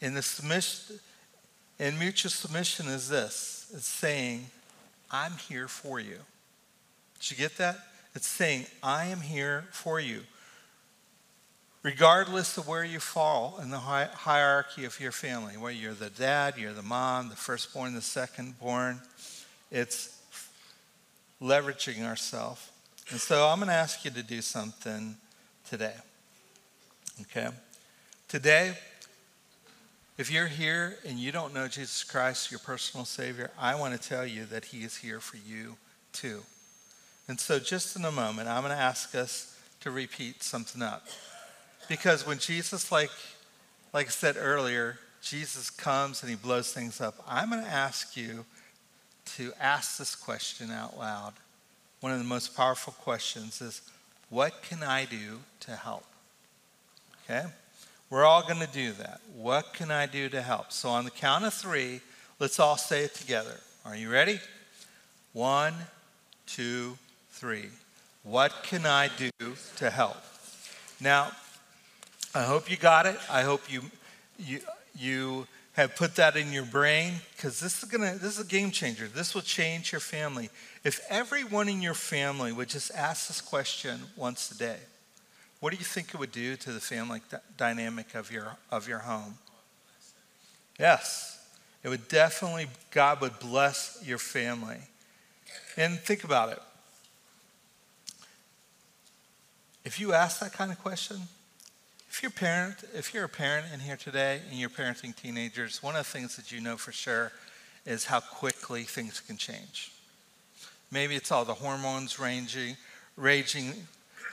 In 0.00 0.14
the 0.14 0.22
submission, 0.22 1.00
in 1.78 1.98
mutual 1.98 2.30
submission 2.30 2.86
is 2.86 3.08
this. 3.08 3.70
It's 3.74 3.86
saying, 3.86 4.46
I'm 5.10 5.32
here 5.48 5.68
for 5.68 6.00
you. 6.00 6.18
Did 7.20 7.30
you 7.30 7.36
get 7.36 7.56
that? 7.58 7.78
It's 8.14 8.26
saying, 8.26 8.66
I 8.82 9.06
am 9.06 9.20
here 9.20 9.64
for 9.70 10.00
you. 10.00 10.22
Regardless 11.82 12.58
of 12.58 12.68
where 12.68 12.84
you 12.84 13.00
fall 13.00 13.58
in 13.62 13.70
the 13.70 13.78
hi- 13.78 14.10
hierarchy 14.12 14.84
of 14.84 14.98
your 15.00 15.12
family, 15.12 15.56
whether 15.56 15.76
you're 15.76 15.94
the 15.94 16.10
dad, 16.10 16.58
you're 16.58 16.74
the 16.74 16.82
mom, 16.82 17.30
the 17.30 17.36
firstborn, 17.36 17.94
the 17.94 18.00
secondborn, 18.00 19.00
it's 19.70 20.20
leveraging 21.40 22.04
ourselves. 22.04 22.70
And 23.10 23.20
so 23.20 23.48
I'm 23.48 23.58
going 23.58 23.68
to 23.68 23.74
ask 23.74 24.04
you 24.04 24.10
to 24.10 24.22
do 24.22 24.42
something 24.42 25.16
today. 25.68 25.94
Okay? 27.22 27.48
Today, 28.28 28.76
if 30.18 30.30
you're 30.30 30.46
here 30.46 30.98
and 31.06 31.18
you 31.18 31.32
don't 31.32 31.54
know 31.54 31.66
Jesus 31.66 32.04
Christ, 32.04 32.50
your 32.50 32.60
personal 32.60 33.06
Savior, 33.06 33.50
I 33.58 33.74
want 33.74 33.98
to 33.98 34.08
tell 34.08 34.26
you 34.26 34.44
that 34.46 34.66
He 34.66 34.82
is 34.82 34.98
here 34.98 35.18
for 35.18 35.38
you 35.38 35.76
too. 36.12 36.42
And 37.30 37.38
so, 37.38 37.60
just 37.60 37.94
in 37.94 38.04
a 38.04 38.10
moment, 38.10 38.48
I'm 38.48 38.64
going 38.64 38.76
to 38.76 38.82
ask 38.82 39.14
us 39.14 39.56
to 39.82 39.92
repeat 39.92 40.42
something 40.42 40.82
up. 40.82 41.06
Because 41.88 42.26
when 42.26 42.38
Jesus, 42.38 42.90
like, 42.90 43.12
like 43.92 44.08
I 44.08 44.10
said 44.10 44.34
earlier, 44.36 44.98
Jesus 45.22 45.70
comes 45.70 46.22
and 46.22 46.28
he 46.28 46.34
blows 46.34 46.72
things 46.72 47.00
up, 47.00 47.22
I'm 47.28 47.50
going 47.50 47.62
to 47.62 47.70
ask 47.70 48.16
you 48.16 48.44
to 49.36 49.52
ask 49.60 49.96
this 49.96 50.16
question 50.16 50.72
out 50.72 50.98
loud. 50.98 51.34
One 52.00 52.10
of 52.10 52.18
the 52.18 52.24
most 52.24 52.56
powerful 52.56 52.94
questions 52.94 53.60
is 53.60 53.80
what 54.28 54.60
can 54.62 54.82
I 54.82 55.04
do 55.04 55.38
to 55.60 55.76
help? 55.76 56.06
Okay? 57.22 57.46
We're 58.10 58.24
all 58.24 58.42
going 58.42 58.58
to 58.58 58.72
do 58.72 58.90
that. 58.94 59.20
What 59.36 59.72
can 59.72 59.92
I 59.92 60.06
do 60.06 60.28
to 60.30 60.42
help? 60.42 60.72
So, 60.72 60.88
on 60.88 61.04
the 61.04 61.12
count 61.12 61.44
of 61.44 61.54
three, 61.54 62.00
let's 62.40 62.58
all 62.58 62.76
say 62.76 63.04
it 63.04 63.14
together. 63.14 63.60
Are 63.84 63.94
you 63.94 64.10
ready? 64.10 64.40
One, 65.32 65.74
two, 66.48 66.88
three. 66.94 67.06
What 68.22 68.52
can 68.62 68.84
I 68.84 69.08
do 69.16 69.30
to 69.76 69.90
help? 69.90 70.16
Now, 71.00 71.32
I 72.34 72.42
hope 72.44 72.70
you 72.70 72.76
got 72.76 73.06
it. 73.06 73.16
I 73.30 73.42
hope 73.42 73.62
you 73.72 73.82
you 74.38 74.60
you 74.96 75.46
have 75.72 75.96
put 75.96 76.16
that 76.16 76.36
in 76.36 76.52
your 76.52 76.64
brain 76.64 77.14
because 77.34 77.60
this 77.60 77.82
is 77.82 77.88
gonna 77.88 78.14
this 78.14 78.38
is 78.38 78.40
a 78.40 78.48
game 78.48 78.70
changer. 78.70 79.08
This 79.08 79.34
will 79.34 79.42
change 79.42 79.92
your 79.92 80.00
family. 80.00 80.50
If 80.84 81.00
everyone 81.08 81.68
in 81.68 81.80
your 81.80 81.94
family 81.94 82.52
would 82.52 82.68
just 82.68 82.90
ask 82.94 83.28
this 83.28 83.40
question 83.40 84.00
once 84.16 84.50
a 84.50 84.58
day, 84.58 84.78
what 85.60 85.70
do 85.70 85.78
you 85.78 85.84
think 85.84 86.14
it 86.14 86.18
would 86.18 86.32
do 86.32 86.56
to 86.56 86.72
the 86.72 86.80
family 86.80 87.20
dynamic 87.56 88.14
of 88.14 88.30
your 88.30 88.56
of 88.70 88.86
your 88.86 89.00
home? 89.00 89.38
Yes, 90.78 91.42
it 91.82 91.88
would 91.88 92.08
definitely 92.08 92.68
God 92.90 93.20
would 93.20 93.38
bless 93.38 94.02
your 94.04 94.18
family. 94.18 94.78
And 95.76 95.98
think 95.98 96.24
about 96.24 96.50
it. 96.50 96.58
If 99.90 99.98
you 99.98 100.12
ask 100.12 100.38
that 100.38 100.52
kind 100.52 100.70
of 100.70 100.78
question, 100.78 101.16
if 102.08 102.22
you're 102.22 102.30
parent, 102.30 102.76
if 102.94 103.12
you're 103.12 103.24
a 103.24 103.28
parent 103.28 103.66
in 103.74 103.80
here 103.80 103.96
today 103.96 104.40
and 104.48 104.56
you're 104.56 104.70
parenting 104.70 105.16
teenagers, 105.16 105.82
one 105.82 105.96
of 105.96 106.06
the 106.06 106.12
things 106.12 106.36
that 106.36 106.52
you 106.52 106.60
know 106.60 106.76
for 106.76 106.92
sure 106.92 107.32
is 107.84 108.04
how 108.04 108.20
quickly 108.20 108.84
things 108.84 109.18
can 109.18 109.36
change. 109.36 109.90
Maybe 110.92 111.16
it's 111.16 111.32
all 111.32 111.44
the 111.44 111.54
hormones 111.54 112.20
ranging, 112.20 112.76
raging, 113.16 113.72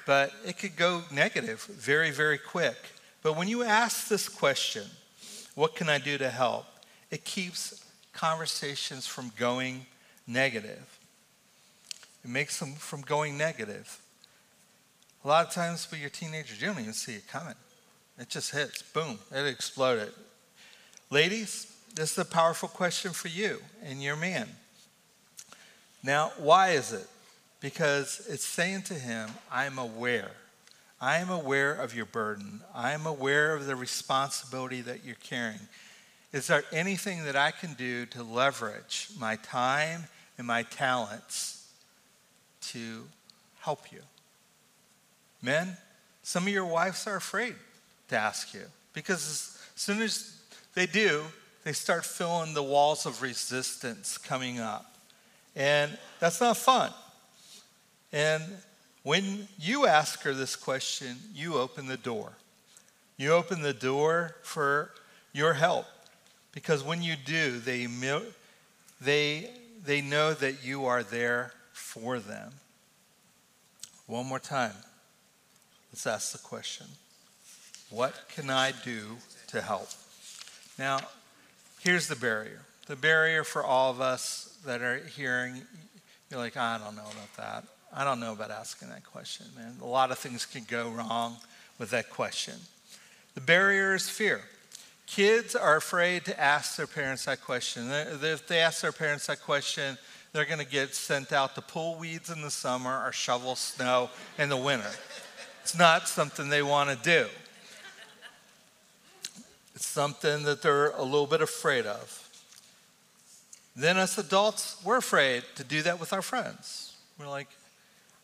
but 0.06 0.32
it 0.46 0.60
could 0.60 0.76
go 0.76 1.02
negative 1.12 1.64
very, 1.64 2.12
very 2.12 2.38
quick. 2.38 2.78
But 3.24 3.36
when 3.36 3.48
you 3.48 3.64
ask 3.64 4.10
this 4.10 4.30
question, 4.30 4.84
what 5.56 5.76
can 5.76 5.90
I 5.90 5.98
do 5.98 6.20
to 6.20 6.30
help? 6.30 6.68
It 7.10 7.26
keeps 7.26 7.84
conversations 8.14 9.08
from 9.08 9.32
going 9.40 9.88
negative. 10.28 11.00
It 12.24 12.30
makes 12.30 12.60
them 12.60 12.74
from 12.74 13.02
going 13.02 13.40
negative. 13.40 14.00
A 15.24 15.28
lot 15.28 15.48
of 15.48 15.54
times 15.54 15.90
with 15.90 16.00
your 16.00 16.10
teenagers, 16.10 16.62
you 16.62 16.68
don't 16.68 16.80
even 16.80 16.94
see 16.94 17.14
it 17.14 17.28
coming. 17.28 17.56
It 18.20 18.30
just 18.30 18.52
hits, 18.52 18.82
boom, 18.82 19.20
it 19.32 19.46
exploded. 19.46 20.12
Ladies, 21.10 21.74
this 21.96 22.12
is 22.12 22.18
a 22.18 22.26
powerful 22.26 22.70
question 22.70 23.12
for 23.12 23.28
you 23.28 23.60
and 23.84 24.02
your 24.02 24.16
man. 24.16 24.48
Now, 26.04 26.32
why 26.38 26.70
is 26.70 26.94
it? 26.94 27.08
Because 27.60 28.26
it's 28.30 28.46
saying 28.46 28.84
to 28.84 28.94
him, 28.94 29.30
I'm 29.52 29.78
aware. 29.78 30.32
I 31.00 31.18
am 31.18 31.30
aware 31.30 31.74
of 31.74 31.96
your 31.96 32.06
burden. 32.06 32.62
I 32.74 32.92
am 32.94 33.06
aware 33.06 33.54
of 33.54 33.66
the 33.66 33.76
responsibility 33.76 34.82
that 34.82 35.06
you're 35.06 35.16
carrying. 35.16 35.68
Is 36.34 36.48
there 36.48 36.64
anything 36.72 37.24
that 37.26 37.36
I 37.36 37.52
can 37.52 37.74
do 37.74 38.06
to 38.08 38.24
leverage 38.24 39.10
my 39.20 39.38
time 39.38 40.04
and 40.38 40.46
my 40.46 40.64
talents 40.64 41.68
to 42.62 43.04
help 43.60 43.92
you? 43.92 44.00
Men, 45.42 45.78
some 46.24 46.44
of 46.44 46.50
your 46.50 46.66
wives 46.66 47.08
are 47.08 47.16
afraid 47.16 47.56
to 48.10 48.18
ask 48.18 48.54
you 48.54 48.64
because 48.94 49.60
as 49.76 49.82
soon 49.82 50.02
as 50.02 50.40
they 50.74 50.86
do, 50.86 51.24
they 51.64 51.74
start 51.74 52.06
feeling 52.06 52.54
the 52.54 52.64
walls 52.64 53.06
of 53.06 53.22
resistance 53.22 54.18
coming 54.18 54.60
up. 54.60 54.96
And 55.56 55.98
that's 56.20 56.40
not 56.40 56.58
fun. 56.58 56.92
And 58.14 58.44
when 59.04 59.48
you 59.60 59.86
ask 59.86 60.22
her 60.22 60.34
this 60.34 60.56
question, 60.56 61.18
you 61.34 61.56
open 61.56 61.88
the 61.88 61.98
door. 61.98 62.34
You 63.18 63.32
open 63.34 63.62
the 63.62 63.74
door 63.74 64.36
for 64.44 64.92
your 65.34 65.54
help. 65.54 65.86
Because 66.52 66.84
when 66.84 67.02
you 67.02 67.16
do, 67.26 67.60
they, 67.60 67.88
they, 69.02 69.50
they 69.86 70.02
know 70.02 70.34
that 70.34 70.64
you 70.64 70.86
are 70.86 71.04
there 71.04 71.52
for 71.74 72.20
them. 72.20 72.52
One 74.06 74.26
more 74.26 74.40
time. 74.40 74.74
Let's 75.98 76.06
ask 76.06 76.32
the 76.34 76.48
question 76.48 76.86
What 77.90 78.14
can 78.30 78.52
I 78.52 78.72
do 78.86 79.18
to 79.48 79.62
help? 79.62 79.88
Now, 80.78 81.00
here's 81.80 82.08
the 82.08 82.16
barrier. 82.16 82.62
The 82.86 82.96
barrier 82.96 83.44
for 83.44 83.64
all 83.64 83.90
of 83.90 84.00
us 84.00 84.60
that 84.64 84.84
are 84.84 84.98
hearing, 84.98 85.64
you're 86.30 86.40
like, 86.40 86.56
I 86.56 86.78
don't 86.78 86.96
know 86.96 87.02
about 87.02 87.36
that. 87.38 87.64
I 87.92 88.04
don't 88.04 88.20
know 88.20 88.34
about 88.34 88.52
asking 88.52 88.90
that 88.90 89.06
question, 89.06 89.48
man. 89.56 89.78
A 89.82 89.88
lot 89.88 90.12
of 90.12 90.20
things 90.20 90.46
can 90.46 90.66
go 90.70 90.92
wrong 90.92 91.38
with 91.80 91.90
that 91.90 92.12
question. 92.12 92.54
The 93.34 93.42
barrier 93.42 93.96
is 93.96 94.08
fear. 94.08 94.42
Kids 95.08 95.56
are 95.56 95.78
afraid 95.78 96.26
to 96.26 96.40
ask 96.40 96.76
their 96.76 96.86
parents 96.86 97.26
that 97.26 97.42
question. 97.42 97.90
If 97.90 98.46
they 98.46 98.60
ask 98.60 98.82
their 98.82 98.92
parents 98.92 99.26
that 99.26 99.42
question, 99.42 99.98
they're 100.32 100.46
going 100.46 100.60
to 100.60 100.72
get 100.72 100.94
sent 100.94 101.34
out 101.34 101.56
to 101.56 101.62
pull 101.64 101.98
weeds 101.98 102.30
in 102.30 102.44
the 102.44 102.52
summer 102.52 103.04
or 103.04 103.12
shovel 103.12 103.56
snow 103.56 104.12
in 104.38 104.50
the 104.50 104.58
winter. 104.58 104.92
It's 105.68 105.78
not 105.78 106.08
something 106.08 106.48
they 106.48 106.62
want 106.62 106.92
to 106.92 106.96
do. 106.96 107.28
It's 109.76 109.86
something 109.86 110.44
that 110.44 110.62
they're 110.62 110.92
a 110.92 111.04
little 111.04 111.28
bit 111.28 111.42
afraid 111.42 111.86
of. 111.86 112.30
Then, 113.76 113.98
as 113.98 114.18
adults, 114.18 114.78
we're 114.86 114.96
afraid 114.96 115.44
to 115.56 115.66
do 115.66 115.82
that 115.82 116.00
with 116.00 116.14
our 116.14 116.22
friends. 116.22 116.96
We're 117.20 117.28
like, 117.28 117.50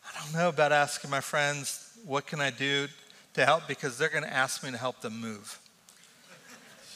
I 0.08 0.18
don't 0.18 0.32
know 0.32 0.48
about 0.48 0.72
asking 0.72 1.10
my 1.10 1.20
friends, 1.20 1.90
what 2.06 2.26
can 2.26 2.40
I 2.40 2.48
do 2.48 2.88
to 3.34 3.44
help? 3.44 3.68
Because 3.68 3.98
they're 3.98 4.08
going 4.08 4.24
to 4.24 4.32
ask 4.32 4.64
me 4.64 4.70
to 4.70 4.78
help 4.78 5.02
them 5.02 5.20
move. 5.20 5.60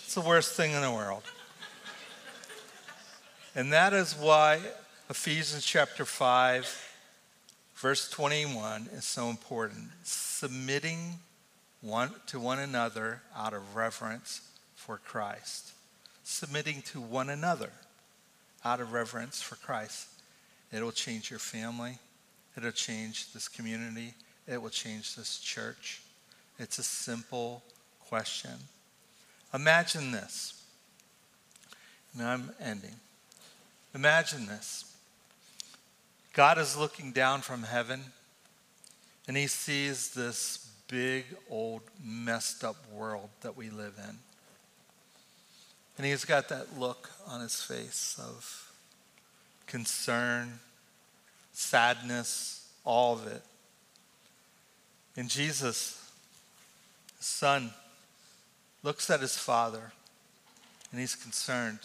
It's 0.04 0.14
the 0.14 0.22
worst 0.22 0.54
thing 0.54 0.72
in 0.72 0.80
the 0.80 0.90
world. 0.90 1.24
And 3.54 3.70
that 3.74 3.92
is 3.92 4.14
why 4.14 4.60
Ephesians 5.10 5.66
chapter 5.66 6.06
5, 6.06 6.87
verse 7.78 8.08
21 8.10 8.88
is 8.92 9.04
so 9.04 9.30
important. 9.30 9.88
Submitting 10.02 11.14
one 11.80 12.10
to 12.26 12.40
one 12.40 12.58
another 12.58 13.22
out 13.36 13.54
of 13.54 13.76
reverence 13.76 14.40
for 14.74 14.98
Christ. 14.98 15.72
Submitting 16.24 16.82
to 16.82 17.00
one 17.00 17.30
another 17.30 17.70
out 18.64 18.80
of 18.80 18.92
reverence 18.92 19.40
for 19.40 19.54
Christ. 19.56 20.08
It'll 20.72 20.92
change 20.92 21.30
your 21.30 21.38
family. 21.38 21.98
It'll 22.56 22.72
change 22.72 23.32
this 23.32 23.48
community. 23.48 24.14
It 24.46 24.60
will 24.60 24.70
change 24.70 25.14
this 25.14 25.38
church. 25.38 26.02
It's 26.58 26.78
a 26.78 26.82
simple 26.82 27.62
question. 28.00 28.50
Imagine 29.54 30.10
this. 30.10 30.60
And 32.12 32.26
I'm 32.26 32.50
ending. 32.60 32.96
Imagine 33.94 34.46
this. 34.46 34.87
God 36.38 36.56
is 36.58 36.76
looking 36.76 37.10
down 37.10 37.40
from 37.40 37.64
heaven 37.64 38.00
and 39.26 39.36
he 39.36 39.48
sees 39.48 40.10
this 40.10 40.70
big, 40.86 41.24
old, 41.50 41.80
messed 42.00 42.62
up 42.62 42.76
world 42.92 43.28
that 43.40 43.56
we 43.56 43.70
live 43.70 43.94
in. 43.98 44.14
And 45.96 46.06
he's 46.06 46.24
got 46.24 46.48
that 46.50 46.78
look 46.78 47.10
on 47.26 47.40
his 47.40 47.60
face 47.60 48.20
of 48.20 48.70
concern, 49.66 50.60
sadness, 51.52 52.70
all 52.84 53.14
of 53.14 53.26
it. 53.26 53.42
And 55.16 55.28
Jesus, 55.28 56.08
his 57.16 57.26
son, 57.26 57.72
looks 58.84 59.10
at 59.10 59.18
his 59.18 59.36
father 59.36 59.90
and 60.92 61.00
he's 61.00 61.16
concerned. 61.16 61.80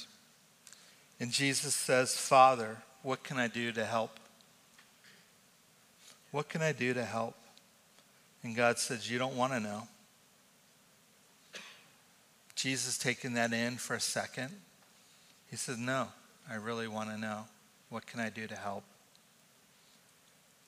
And 1.20 1.32
Jesus 1.32 1.74
says, 1.74 2.16
Father, 2.16 2.78
what 3.02 3.24
can 3.24 3.40
I 3.40 3.48
do 3.48 3.72
to 3.72 3.84
help? 3.84 4.20
What 6.34 6.50
can 6.50 6.64
I 6.64 6.72
do 6.72 6.96
to 6.96 7.06
help? 7.06 7.36
And 8.42 8.56
God 8.56 8.80
says, 8.80 9.10
You 9.10 9.20
don't 9.20 9.36
want 9.36 9.54
to 9.54 9.60
know. 9.60 9.84
Jesus 12.56 12.98
taking 12.98 13.36
that 13.36 13.54
in 13.54 13.78
for 13.78 13.94
a 13.94 14.00
second. 14.00 14.50
He 15.52 15.58
says, 15.58 15.78
No, 15.78 16.08
I 16.50 16.56
really 16.56 16.88
want 16.88 17.12
to 17.12 17.20
know. 17.20 17.42
What 17.90 18.08
can 18.08 18.20
I 18.20 18.30
do 18.30 18.48
to 18.48 18.56
help? 18.56 18.84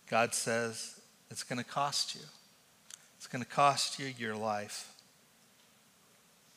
God 0.08 0.36
says, 0.36 1.00
It's 1.32 1.42
going 1.42 1.58
to 1.58 1.66
cost 1.66 2.14
you. 2.14 2.22
It's 3.18 3.26
going 3.26 3.44
to 3.44 3.50
cost 3.50 3.98
you 3.98 4.14
your 4.20 4.36
life. 4.36 4.94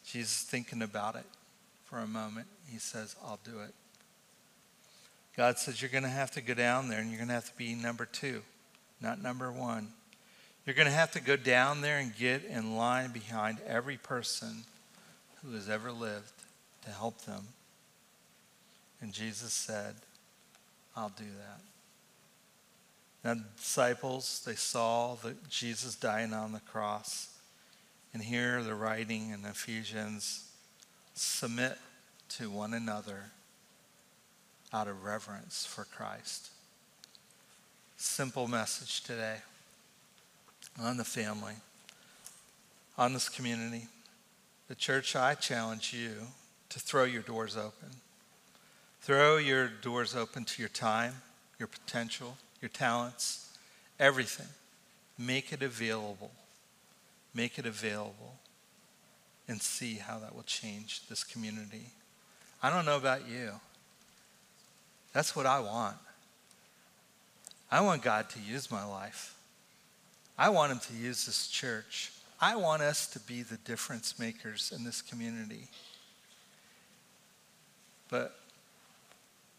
Jesus 0.04 0.42
thinking 0.42 0.82
about 0.82 1.16
it 1.16 1.24
for 1.86 2.00
a 2.00 2.06
moment. 2.06 2.46
He 2.70 2.78
says, 2.78 3.16
I'll 3.24 3.40
do 3.42 3.60
it. 3.60 3.72
God 5.34 5.58
says, 5.58 5.80
You're 5.80 5.90
going 5.90 6.04
to 6.04 6.10
have 6.10 6.30
to 6.32 6.42
go 6.42 6.52
down 6.52 6.90
there 6.90 7.00
and 7.00 7.08
you're 7.08 7.16
going 7.16 7.28
to 7.28 7.34
have 7.34 7.50
to 7.50 7.56
be 7.56 7.74
number 7.74 8.04
two, 8.04 8.42
not 9.00 9.22
number 9.22 9.50
one. 9.52 9.88
You're 10.64 10.74
going 10.74 10.88
to 10.88 10.92
have 10.92 11.12
to 11.12 11.20
go 11.20 11.36
down 11.36 11.80
there 11.80 11.98
and 11.98 12.14
get 12.16 12.44
in 12.44 12.76
line 12.76 13.10
behind 13.10 13.58
every 13.66 13.96
person 13.96 14.64
who 15.42 15.54
has 15.54 15.68
ever 15.68 15.90
lived 15.90 16.32
to 16.84 16.90
help 16.90 17.22
them. 17.22 17.48
And 19.00 19.12
Jesus 19.12 19.52
said, 19.52 19.94
I'll 20.96 21.12
do 21.16 21.24
that. 21.24 21.60
Now, 23.24 23.34
the 23.34 23.44
disciples, 23.56 24.42
they 24.46 24.54
saw 24.54 25.14
that 25.22 25.48
Jesus 25.48 25.94
dying 25.94 26.32
on 26.32 26.52
the 26.52 26.60
cross. 26.60 27.34
And 28.12 28.22
here 28.22 28.62
the 28.62 28.74
writing 28.74 29.30
in 29.30 29.44
Ephesians 29.44 30.50
submit 31.14 31.78
to 32.30 32.50
one 32.50 32.74
another 32.74 33.24
out 34.72 34.88
of 34.88 35.04
reverence 35.04 35.64
for 35.64 35.84
Christ. 35.84 36.50
Simple 37.98 38.48
message 38.48 39.02
today 39.02 39.36
on 40.80 40.96
the 40.96 41.04
family, 41.04 41.54
on 42.96 43.12
this 43.12 43.28
community. 43.28 43.88
The 44.68 44.74
church, 44.74 45.14
I 45.14 45.34
challenge 45.34 45.92
you 45.92 46.12
to 46.70 46.80
throw 46.80 47.04
your 47.04 47.22
doors 47.22 47.56
open. 47.56 47.90
Throw 49.02 49.36
your 49.36 49.68
doors 49.68 50.16
open 50.16 50.44
to 50.46 50.62
your 50.62 50.70
time, 50.70 51.14
your 51.58 51.68
potential, 51.68 52.38
your 52.62 52.70
talents, 52.70 53.50
everything. 53.98 54.48
Make 55.18 55.52
it 55.52 55.62
available 55.62 56.30
Make 57.34 57.56
it 57.56 57.66
available 57.66 58.34
and 59.46 59.62
see 59.62 59.94
how 59.94 60.18
that 60.18 60.34
will 60.34 60.42
change 60.42 61.06
this 61.08 61.24
community. 61.24 61.86
I 62.62 62.68
don't 62.68 62.84
know 62.84 62.96
about 62.96 63.28
you. 63.28 63.52
That's 65.12 65.36
what 65.36 65.46
I 65.46 65.60
want. 65.60 65.96
I 67.70 67.80
want 67.82 68.02
God 68.02 68.30
to 68.30 68.40
use 68.40 68.70
my 68.70 68.84
life. 68.84 69.34
I 70.38 70.48
want 70.50 70.72
Him 70.72 70.80
to 70.80 70.94
use 70.94 71.26
this 71.26 71.48
church. 71.48 72.12
I 72.40 72.56
want 72.56 72.82
us 72.82 73.06
to 73.08 73.20
be 73.20 73.42
the 73.42 73.56
difference 73.58 74.18
makers 74.18 74.72
in 74.74 74.84
this 74.84 75.02
community. 75.02 75.68
But 78.08 78.38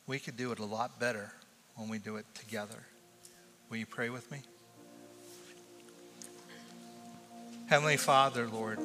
we 0.07 0.17
could 0.17 0.37
do 0.37 0.51
it 0.51 0.59
a 0.59 0.65
lot 0.65 0.99
better 0.99 1.31
when 1.75 1.89
we 1.89 1.99
do 1.99 2.15
it 2.15 2.25
together. 2.33 2.83
Will 3.69 3.77
you 3.77 3.85
pray 3.85 4.09
with 4.09 4.31
me? 4.31 4.41
Heavenly 7.67 7.97
Father, 7.97 8.47
Lord, 8.47 8.79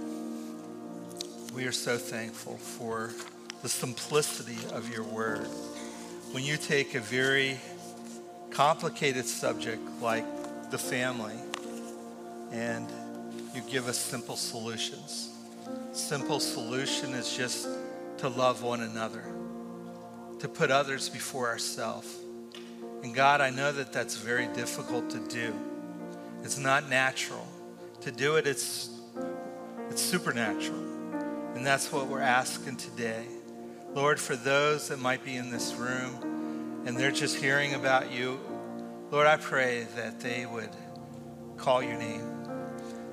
we 1.55 1.64
are 1.64 1.72
so 1.72 1.97
thankful 1.97 2.59
for 2.59 3.11
the 3.62 3.68
simplicity 3.70 4.59
of 4.75 4.93
your 4.93 5.05
word. 5.05 5.47
When 6.33 6.45
you 6.45 6.59
take 6.59 6.95
a 6.95 7.01
very 7.01 7.59
complicated 8.55 9.27
subject 9.27 9.83
like 10.01 10.25
the 10.71 10.79
family 10.79 11.35
and 12.53 12.89
you 13.53 13.61
give 13.63 13.89
us 13.89 13.99
simple 13.99 14.37
solutions. 14.37 15.31
Simple 15.93 16.39
solution 16.39 17.15
is 17.15 17.37
just 17.37 17.67
to 18.19 18.29
love 18.29 18.63
one 18.63 18.83
another, 18.83 19.25
to 20.39 20.49
put 20.49 20.71
others 20.71 21.09
before 21.09 21.49
ourselves. 21.49 22.17
And 23.03 23.13
God, 23.13 23.41
I 23.41 23.51
know 23.51 23.73
that 23.73 23.93
that's 23.93 24.17
very 24.17 24.47
difficult 24.49 25.11
to 25.11 25.19
do. 25.19 25.53
It's 26.45 26.59
not 26.59 26.89
natural. 26.89 27.47
To 28.03 28.13
do 28.13 28.37
it, 28.37 28.47
it's, 28.47 28.89
it's 29.91 30.01
supernatural. 30.01 30.79
And 31.57 31.67
that's 31.67 31.91
what 31.91 32.07
we're 32.07 32.21
asking 32.21 32.77
today. 32.77 33.25
Lord, 33.95 34.21
for 34.21 34.37
those 34.37 34.89
that 34.89 35.01
might 35.01 35.25
be 35.25 35.37
in 35.37 35.51
this 35.51 35.75
room 35.75 36.34
and 36.87 36.97
they're 36.97 37.11
just 37.11 37.37
hearing 37.37 37.74
about 37.74 38.12
you, 38.12 38.39
Lord, 39.11 39.26
I 39.26 39.37
pray 39.37 39.87
that 39.97 40.20
they 40.20 40.45
would 40.45 40.70
call 41.57 41.82
your 41.82 41.97
name. 41.97 42.30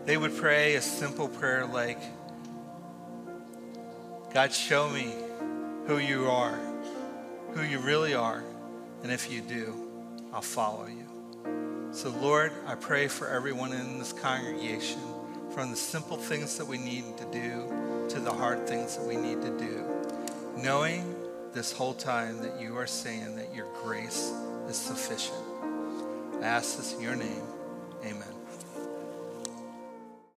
They 0.05 0.17
would 0.17 0.35
pray 0.35 0.75
a 0.75 0.81
simple 0.81 1.27
prayer 1.27 1.65
like, 1.65 1.99
God, 4.33 4.51
show 4.51 4.89
me 4.89 5.13
who 5.85 5.99
you 5.99 6.27
are, 6.27 6.59
who 7.53 7.61
you 7.63 7.79
really 7.79 8.13
are. 8.13 8.43
And 9.03 9.11
if 9.11 9.31
you 9.31 9.41
do, 9.41 9.75
I'll 10.33 10.41
follow 10.41 10.87
you. 10.87 11.91
So, 11.91 12.09
Lord, 12.09 12.51
I 12.65 12.75
pray 12.75 13.07
for 13.07 13.27
everyone 13.27 13.73
in 13.73 13.99
this 13.99 14.13
congregation, 14.13 14.99
from 15.51 15.71
the 15.71 15.77
simple 15.77 16.17
things 16.17 16.57
that 16.57 16.65
we 16.65 16.77
need 16.77 17.17
to 17.17 17.25
do 17.25 18.07
to 18.09 18.19
the 18.19 18.31
hard 18.31 18.67
things 18.67 18.97
that 18.97 19.05
we 19.05 19.17
need 19.17 19.41
to 19.41 19.57
do, 19.57 19.85
knowing 20.57 21.15
this 21.53 21.71
whole 21.71 21.93
time 21.93 22.41
that 22.41 22.59
you 22.59 22.77
are 22.77 22.87
saying 22.87 23.35
that 23.35 23.53
your 23.53 23.67
grace 23.83 24.31
is 24.69 24.77
sufficient. 24.77 25.37
I 26.41 26.45
ask 26.45 26.77
this 26.77 26.93
in 26.93 27.01
your 27.01 27.15
name. 27.15 27.43
Amen. 28.03 28.40